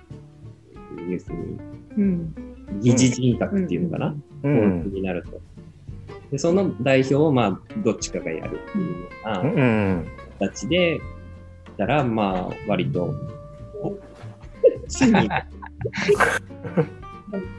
[1.10, 1.60] 要するに
[1.98, 2.34] うん。
[2.80, 4.84] 疑似人格っていうのかな、う法ん。
[4.84, 5.42] 人になると。
[6.32, 10.08] で、その代表をまあ、どっちかがやるっていうような、うん。
[10.40, 11.02] 形で、
[11.78, 13.14] たら、まあ、割と、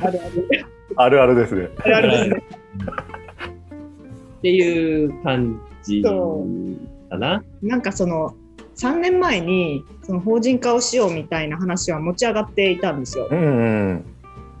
[0.00, 0.66] あるある。
[0.96, 1.68] あるあるですね。
[1.84, 2.42] あるあるですね。
[4.38, 6.46] っていう感じそ
[7.10, 7.42] かな。
[7.62, 8.34] なんかその、
[8.76, 13.28] 3年前にその法人化をしようみたいな話は持ち上がっていたんですよ。
[13.30, 14.04] うん。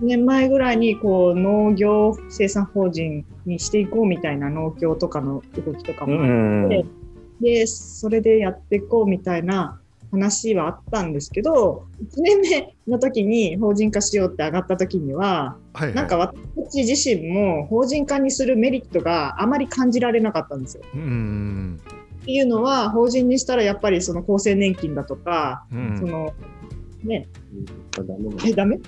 [0.00, 6.66] 1年前ぐらいにこう農業生産法人にしていこうみたいな農協とかの動きとかうもあん。
[6.66, 6.84] って、
[7.40, 15.94] で、それでやっていこうみたいな話はあったんですけど、1年目の時に法人化しようって上がった時には、はい。
[15.94, 20.82] なんか私自身も法人化にするメリットがあまり感じられなかったんですよ。
[20.94, 21.80] うん。
[22.22, 25.98] っていうのは、法人にしたらやっぱりその厚生年金だとか、うん。
[25.98, 26.32] その、
[27.02, 27.28] ね、
[28.46, 28.78] え、ダメ？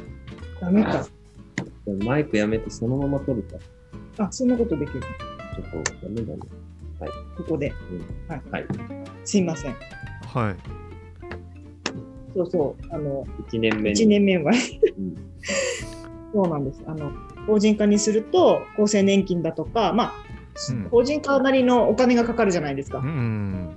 [0.61, 1.07] ダメか。
[2.05, 3.57] マイクやめてそのまま撮るか。
[4.25, 5.01] あ、そんなことできる。
[5.01, 6.41] ちょっとダメだね。
[7.37, 7.73] ここで。
[8.29, 8.43] はい。
[9.25, 9.75] すいません。
[10.27, 10.57] はい。
[12.35, 12.95] そうそう。
[12.95, 14.01] あの、1年目に。
[14.01, 15.15] 1年目は、うん
[16.33, 16.83] そうなんです。
[16.87, 17.11] あの、
[17.47, 20.13] 法人化にすると、厚生年金だとか、まあ、
[20.71, 22.99] うん法人化なりのお金がかかるじゃないですか。
[22.99, 23.77] うん。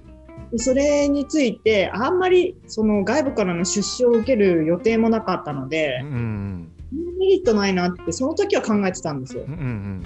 [0.52, 6.72] でそれについて、あんまりその外部からの出資を受ける予定もなかったのでう、ん。
[6.92, 9.52] メリットないなって、その時は考えてたんですよう。
[9.52, 10.04] ん。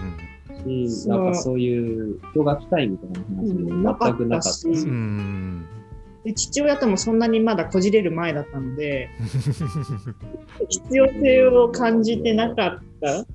[0.87, 4.67] し、なんかそういう人が来たいみたいな話も全くかったしなかったし。
[4.67, 5.65] うん。
[6.27, 9.09] で父親ともそんなにまだこじれる前だったので、
[10.67, 13.19] 必要性を感じてなかった。
[13.19, 13.25] うん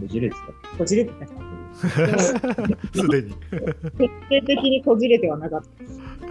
[0.00, 0.36] こじれて
[0.78, 1.26] こじれてた
[2.94, 3.34] すでに。
[3.34, 5.62] 徹底的にこじれてはなかっ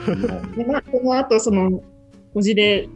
[0.06, 0.16] た。
[0.16, 0.56] た。
[0.56, 1.84] で、まあ、その後、その、
[2.34, 2.88] こじれ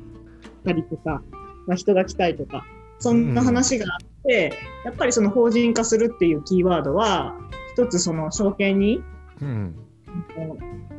[0.63, 1.21] たりとか、
[1.67, 2.65] まあ、人が来たいとか、
[2.99, 4.53] そんな話があって、
[4.85, 7.35] やっぱりその法人化するっていうキーワードは、
[7.73, 9.03] 一つその証券に
[9.41, 9.75] うん。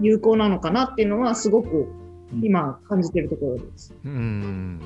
[0.00, 1.88] 有効なのかなっていうのは、すごく
[2.42, 3.94] 今感じてるところです。
[4.05, 4.80] うん。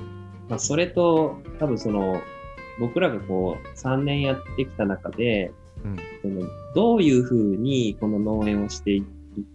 [0.48, 2.20] まあ、それと、多分その、
[2.78, 5.52] 僕らがこう、3年やってきた中で、
[5.84, 9.04] うんそのどういうふうにこの農園をしていっ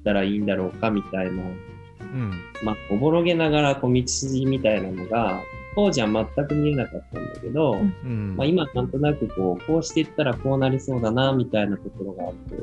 [0.06, 2.32] たらいいんだろうかみたいな、うん。
[2.64, 5.42] まあ、おぼろげながらこう道筋みたいなのが、
[5.76, 8.36] 当時は全く見えなかったんだけど、うんうん。
[8.38, 12.56] まあ、今なんとなくこう、こうしていったらこうなりそうだな、みたいなところがあって、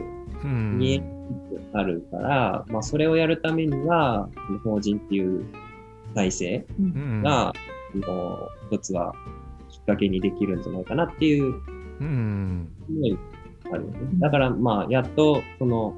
[0.45, 0.79] うん。
[0.79, 1.03] 見え
[1.73, 4.29] あるから、まあ、それをやるためには、
[4.65, 5.45] 法人っていう
[6.15, 7.23] 体制うん。
[7.23, 9.13] の一つは
[9.69, 11.55] きっかけにできるんじゃないかなっていう
[12.01, 12.69] うん。
[13.73, 13.99] あるよね。
[14.19, 15.95] だから、まあ、やっと、その、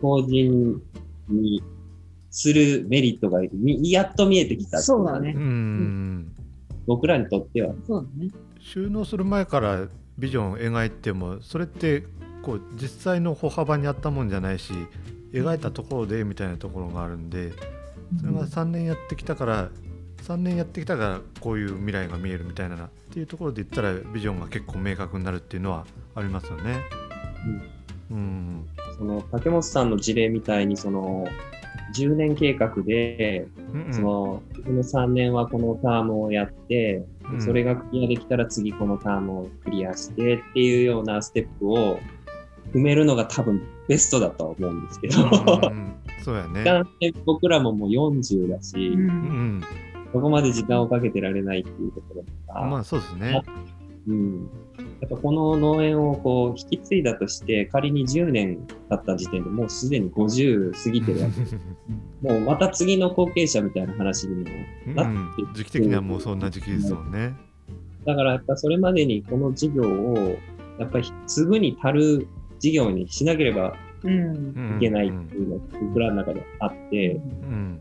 [0.00, 0.80] 法人
[1.28, 1.62] に
[2.30, 5.38] するメリットがみやっと見えてきたっていそうだねう。
[5.38, 6.34] ん
[6.86, 7.74] 僕らにとっては。
[7.86, 8.30] そうだね。
[8.58, 9.88] 収納する前から
[10.18, 12.04] ビジョンを描いてもそれって
[12.44, 14.72] こう実際の歩幅にあったもんじゃないし
[15.32, 17.52] 描いたところでみたいなところがあるんで
[18.20, 19.70] それが3年やってきたから
[20.22, 26.80] 3年やってきたからこういう未来が見えるみたいなっていうところで言ったらビジョンが結構明確になるっていうのはありますよね。
[28.10, 28.66] うん。
[28.96, 31.26] その竹本さんの事例みたいに、その
[31.94, 37.40] 10年計画で、うんそのこの3年はこのタームをやって、うん。
[37.40, 41.98] それがクリアできたら次このタームをクリアしてっていうようなステップを
[42.74, 45.94] 踏めるのが多分ベストだとは思うんですけど、うんうん
[46.24, 46.64] そうやね。
[47.26, 49.64] 僕らももう40だし、うんうん。
[50.10, 53.42] そこまで時間をかけてられないっていうところとか、まあそうですね。
[54.06, 54.50] うん、
[55.00, 61.28] やっぱこの農園をこう引き継いだとして、仮に10年経った時点でもうすでに50過ぎてるわ
[62.22, 62.28] け。
[62.28, 64.50] もうまた次の後継者みたいな話にも
[64.86, 67.34] うんなってきて時期的にはもうそんな時期ですもんね。
[68.06, 70.36] だからやっぱそれまでにこの事業を
[70.78, 72.28] やっぱりすぐに足る
[72.58, 74.76] 事業にしなければうん。
[74.76, 77.80] いけないっていうのが僕らの中であって、うん。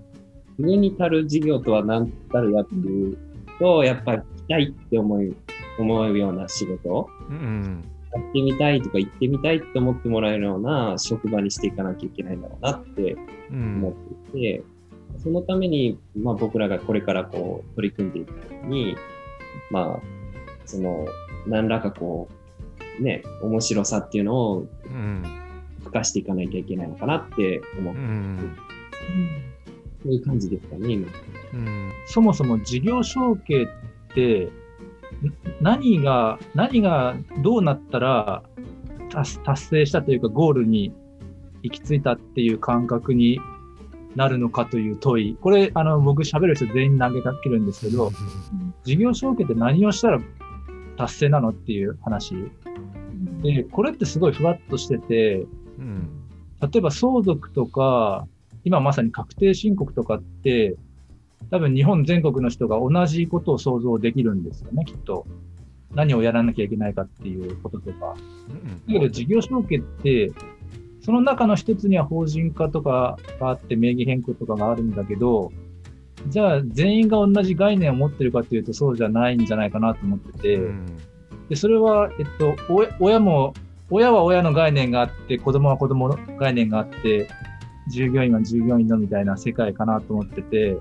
[0.56, 3.18] すぐに足る事業とは何たるやっていう
[3.60, 5.36] と、やっぱり来たいって思う、
[5.80, 7.10] 思うような仕事。
[7.30, 7.84] うん。
[8.14, 13.18] やってみたいとか行ってみたいって思ってもらえるような職場にしていかなきゃいけないんだろうなって
[13.52, 13.94] うん思っ
[14.32, 14.64] ていて、
[15.18, 18.96] そのために、まあ、僕らがこれからこう取り組んでいくときに、
[19.72, 20.00] まあ、
[20.66, 21.06] その、
[21.48, 22.43] 何らかこう、
[23.00, 25.24] ね、面白さっていうのをうん
[25.80, 27.98] 付加していかなきゃいけないのかなって思うう。
[27.98, 28.56] ん
[30.04, 31.08] そういう感じですかね、今。
[31.54, 33.68] うんそもそも事業承継っ
[34.14, 34.50] て、ん
[35.62, 38.44] 何が、何がどうなったら
[39.10, 40.94] 達達成したというかゴールに
[41.62, 43.39] 行き着いたっていう感覚に
[44.16, 45.38] なるのかという問い。
[45.39, 48.12] これ、あの、僕喋る人全員投げかけるんですけど、
[48.84, 50.20] 事業承継って何をしたら
[50.98, 52.36] 達成なのっていう話。
[53.44, 55.46] で、これってすごいふわっとしてて、
[55.78, 56.20] うん
[56.62, 58.26] 例えば相続とか、
[58.64, 60.78] 今まさに確定申告とかって、
[61.52, 65.28] 多分日本全国の人が同じことを想像できるんですよね、きっと。
[65.94, 68.16] 何をやらなきゃいけないかっていうこととか。
[68.88, 70.32] だけど事業承継って、
[71.02, 75.52] その中の一つには法人化とかがあって名義変更とかがあるんだけど、
[76.28, 80.86] じゃあ全員が同じ概念を持ってるかっていうとそうじゃないんじゃないかなと思ってて、うん
[81.50, 83.54] で、それは、えっと、親親も、
[83.89, 87.28] 親は親の概念があって、子供は子供の概念があって、
[87.91, 90.78] 従業員は従業員のみたいな世界かなと思ってて、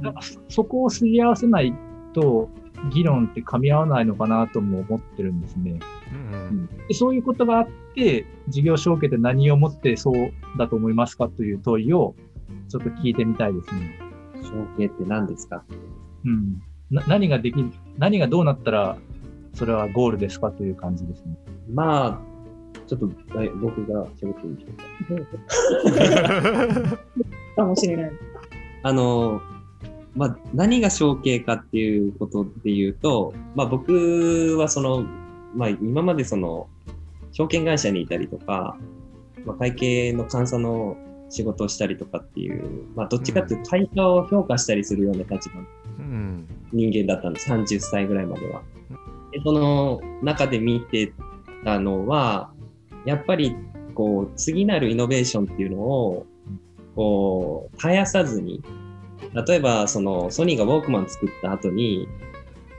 [0.00, 1.74] なんかそそこをすり合わせない
[2.12, 2.48] と、
[2.92, 5.78] 議論って噛み合わないのかなとも思ってるんですね。
[6.12, 12.14] うんでそういうことがあって、事業承継って何をもってそうだと思いますかという問いを
[12.68, 13.98] ちょっと聞いてみたいですね。
[14.42, 15.62] 承継って何ですか？
[16.24, 16.60] うん。
[16.90, 17.64] な何ができ、
[17.98, 18.96] 何がどうなったら、
[19.54, 21.36] それはゴールですかという感じですね。
[21.72, 22.18] まあ、
[22.86, 25.26] ちょっとはい僕が喋っていいでしょう
[26.86, 26.98] か？
[27.56, 28.12] かもしれない。
[28.82, 29.40] あの、
[30.16, 35.04] まあ、何が承継かっていうことで言うと、まあ、僕はその、
[35.54, 36.68] まあ、今までその、
[37.32, 38.76] 証券会社にいたりとか、
[39.46, 40.96] まあ、会計の監査の
[41.30, 45.62] 仕事をしたりとかっていう、まあ、どっちかっていうと会社を評価したりするような立場の
[45.98, 48.62] うん人間だったんです、30歳ぐらいまでは。
[49.32, 51.12] でその中で見て
[51.64, 52.52] たのは、
[53.04, 53.56] やっぱり
[53.94, 56.26] こう次なるイノベーションっていうのを
[56.94, 58.62] こう絶やさずに、
[59.46, 62.08] 例えばそのソニーがウォークマン作った後に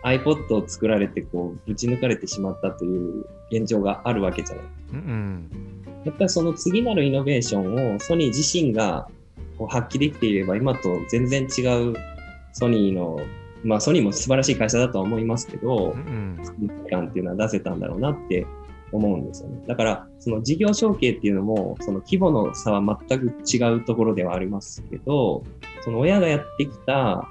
[0.04, 4.66] iPod を作られてこうぶち抜かれてしまったという現状があるわけじゃない。
[4.94, 5.50] うん
[6.06, 9.08] やっぱりその次なるイノベーションをソニー自身が
[9.58, 11.94] こう発揮できていれば今と全然違う
[12.52, 13.20] ソニーの、
[13.64, 16.38] まあソニーも素晴らしい会社だとは思いますけどう、ん
[16.90, 18.46] 感っていうのは出せたんだろうなって
[18.92, 19.64] 思うんですよね。
[19.68, 25.44] だからその事業承継っていうのもその規模の差は全く違うところではありますけど、
[25.84, 27.28] その親がやってきた、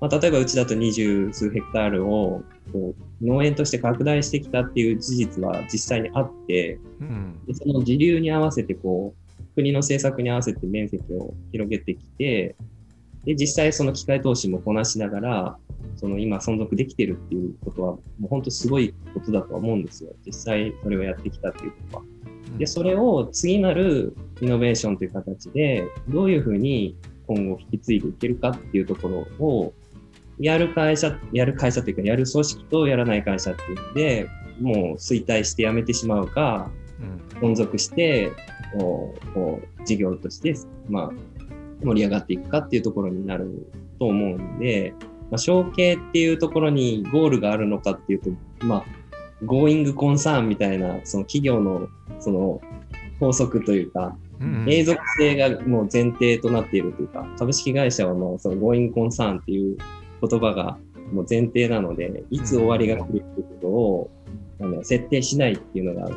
[0.00, 12.56] まあ、例えばうちだと二十数ヘクタールをこう農園として拡大してきたっていう事実は実際にあって、うんでその時流に合わせてこう国の政策に合わせて面積を広げてきて
[13.24, 15.56] で実際その機械投資もこなしながら
[15.96, 20.12] その今存続できてるっていうことはもう本当すごいことだとは思うんですよ。
[20.26, 22.02] 実際それをやってきたっていうことは。
[22.58, 29.72] でそれを次なるイノベーションという形でどういうふうに今後引き継いでいけるかっていうところを
[30.38, 34.28] やる会社やる会社というかやる組織とやらない会社っていうので
[34.60, 36.70] もう衰退して辞めてしまうか
[37.00, 37.24] うん。
[37.52, 38.32] 存続して、
[38.78, 40.54] こうこう事業として、
[40.88, 41.10] まあ、
[41.82, 43.66] 盛り上がっていくかっていうところになる
[43.98, 44.94] と思うんで、
[45.30, 48.30] まあ、承継っていうところにゴールがあるのかっていうと、
[48.64, 48.84] まあ、
[49.44, 51.88] Going Concern みたいな、その企業の
[52.20, 52.60] その
[53.20, 59.76] 法則というか、うん永続性がもう前提となっているというか、株式会社はもうその Going Concern っていう
[60.28, 60.76] 言葉が
[61.12, 64.10] もう前提なので、いつ終わりが来るっていうことを、
[64.60, 66.10] あの設定しないっていうのが、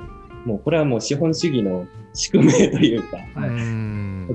[0.45, 3.17] もうこれはもう資本主義の宿命というか、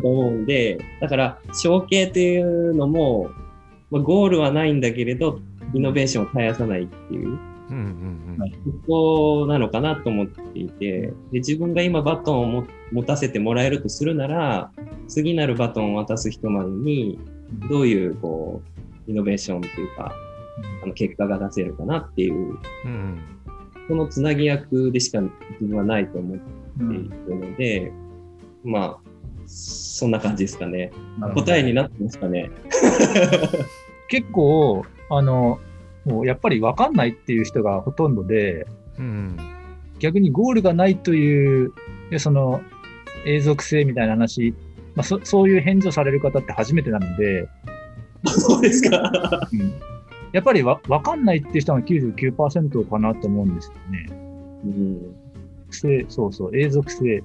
[0.00, 3.30] と思うんで、だから、承継というのも、
[3.92, 5.38] まあ、ゴールはないんだけれど、
[5.74, 7.38] イノベーションを絶やさないっていう、
[7.70, 8.52] うんうんはい
[8.86, 14.72] ここなのかなと思っていて、で自分が今バトンをも持たせてもらえるとするなら、
[15.08, 17.20] 次なるバトンを渡す人までに、
[17.68, 18.62] どういう、こ
[19.06, 20.14] う、イノベーションというか、
[20.82, 23.20] あの結果が出せるかなっていう、うん
[23.88, 26.44] そのつなぎ役でしか自分はないと思って
[26.80, 27.92] うんいるので、
[28.64, 28.96] まあ、
[29.46, 30.92] そんな感じですかね。
[31.34, 32.50] 答えになってますかね。
[34.12, 35.58] 結構、あの、
[36.04, 38.66] もうやっぱり分かんないっていう人がほとんどで、
[38.98, 39.38] うん
[40.00, 41.72] 逆にゴールがないという、
[42.10, 42.60] でその
[43.24, 44.54] 永続性みたいな話、
[44.94, 47.48] まあ、そそういう返事をされる方って初めてなので、
[48.26, 49.10] そうですか。
[49.50, 49.72] うん
[50.32, 54.06] やっぱりわ分かんないっていう人が99%かなと思うんですよね。
[54.64, 55.16] うん、
[55.70, 57.22] 性、そうそう、永続性。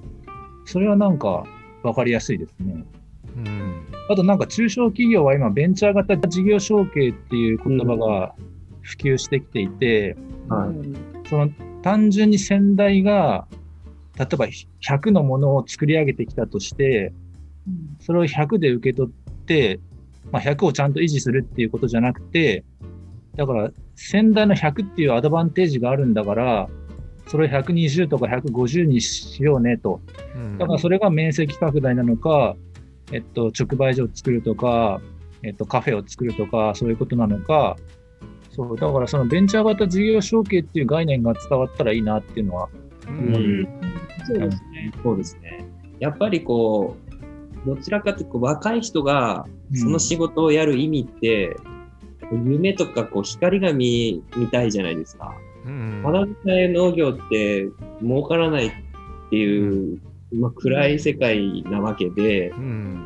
[0.66, 1.44] それはなんか
[1.82, 2.84] 分かりやすいですね。
[3.36, 3.67] うん
[4.08, 8.34] あとなんか中小企業は今ベンチャー型事業承継っていう言葉が
[8.80, 10.16] 普及してきていて、
[10.48, 11.28] はい。
[11.28, 11.50] その
[11.82, 13.46] 単純に先代が、
[14.18, 17.12] 例えば100のものを作り上げてきたとして、
[18.00, 19.78] それを100で受け取って、
[20.32, 22.64] まあ、100をちゃんと維持するっていうことじゃなくて、
[23.36, 26.68] だから先代の100っていうアドバンテージがあるんだから、
[27.28, 30.00] それを120とか150にしようねと。
[30.34, 32.56] うんだからそれが面積拡大なのか、
[33.12, 35.00] えっと、直売所を作るとか、
[35.42, 37.76] えっと、カフェを作るとか、そういうことなのか、
[38.50, 42.68] そう、だからそのベンチャー型事業承継っていう概念が伝わったらいいなっていうのは、
[43.06, 43.68] ううんん、
[44.26, 44.92] そうですね。
[45.02, 45.64] そうですね。
[46.00, 46.96] やっぱりこ
[47.64, 51.56] う、どちらかというとこう若い人がその仕事をやる意味って、
[52.32, 55.34] 夢とかこう光が見見たいじゃないですか。
[55.66, 57.68] うんただでさえ農業って
[58.00, 58.70] 儲からないっ
[59.30, 60.00] ていう、
[60.32, 63.04] まあ、暗い世界なわけで、うん。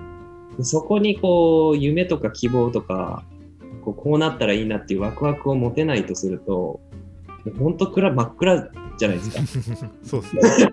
[0.61, 3.25] そこにこう夢とか希望とか
[3.83, 6.81] こうこうなったらいいなっていうワクワクを持てないとすると
[7.59, 9.89] 本当暗真っ暗じゃないですか。
[10.05, 10.43] そうですね。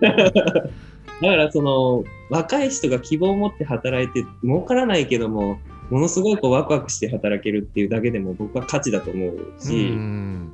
[1.22, 5.58] だからその若い人が希望を持って働いて儲からないけども
[5.90, 10.52] ものすごいこうワクワクして働けるっていうだけでも僕は価値だと思うし、うん。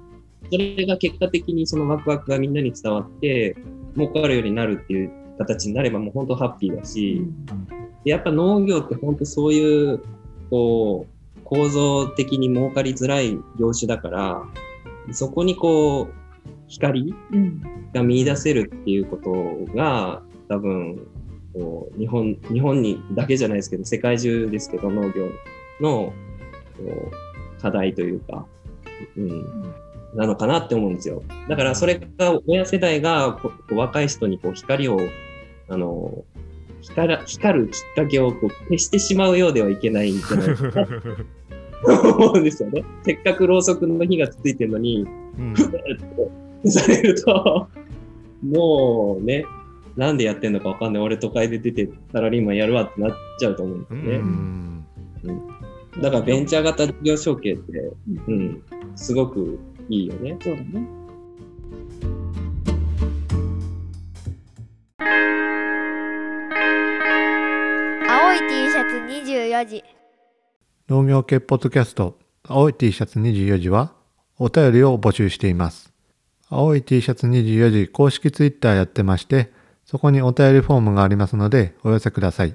[0.51, 3.57] それが結果的にそのワクワクがみんなに伝わって
[3.97, 7.23] 儲かるようになるっていう形になればもう本当ハッピーだし、
[8.05, 10.01] でやっぱ農業って本当そういう
[10.51, 11.07] こ
[11.37, 14.43] う構造的に儲かりづらい業種だから
[15.13, 16.13] そこにこう
[16.69, 17.63] 光うん。
[17.97, 21.01] が見出せるっていうことが多分
[21.55, 25.29] こう日本日本にだけじゃないですけど世界中ですけど農業
[25.81, 26.13] のこ
[27.59, 28.47] う課題というか、
[29.17, 29.45] うん、
[30.15, 31.23] なのかなって思うんですよ。
[31.49, 34.99] だからそれが親世代がここう若い人にこう光を
[35.69, 36.25] あの
[36.81, 42.85] 光ら光るきっかけをこう消してしまうようではいけないんじゃないかなと思うんですよね。
[43.05, 45.07] せっかくろうそくの火がついてるのに、
[45.39, 45.55] うん
[46.69, 47.69] されると、
[48.43, 49.45] もうね、
[49.97, 51.03] なんでやってんのかわかんない。
[51.03, 54.19] 俺都会で出てサラリーマンやるわってなっちゃうと思うんですうよね。
[54.19, 54.87] ん
[56.01, 57.93] だからベンチャー型事業承継って、
[58.29, 58.63] うん、
[58.97, 59.59] すごく
[59.89, 60.37] いいよね。
[60.43, 60.87] そうだね。
[68.09, 69.85] 青い T シャツ24時
[70.89, 73.93] 農業系ポッドキャスト青い T シャツ24時は
[74.39, 75.93] お便りを募集しています。
[76.49, 79.53] 青い T シャツ24時公式ツイッターやってまして、
[79.85, 82.55] そこにお便りフォームがありますのでお寄せください。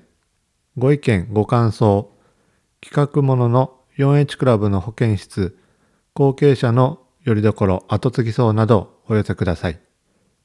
[0.77, 2.11] ご意見、ご感想、
[2.81, 5.57] 企画ものの 4H クラブの保健室、
[6.13, 9.79] 後継者のよりどころ後継ぎそうなどお寄せください。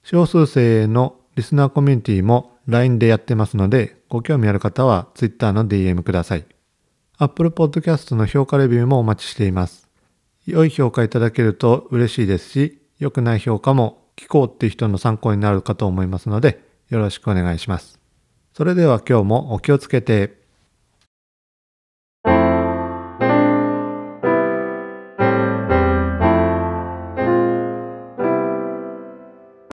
[0.03, 6.47] 少数生へのリスナーコミュニティも LINE でやってますので、ご興味ある方は Twitter の DM ください。
[7.19, 9.87] Apple Podcast の評価レビューもお待ちしています。
[10.47, 18.01] 良い評価いただけると嬉しいですし、良くない評価も聞こうっていう人の参考になるかと思いますので、よろしくお願いします。
[18.55, 20.46] それでは今日もお気をつけて。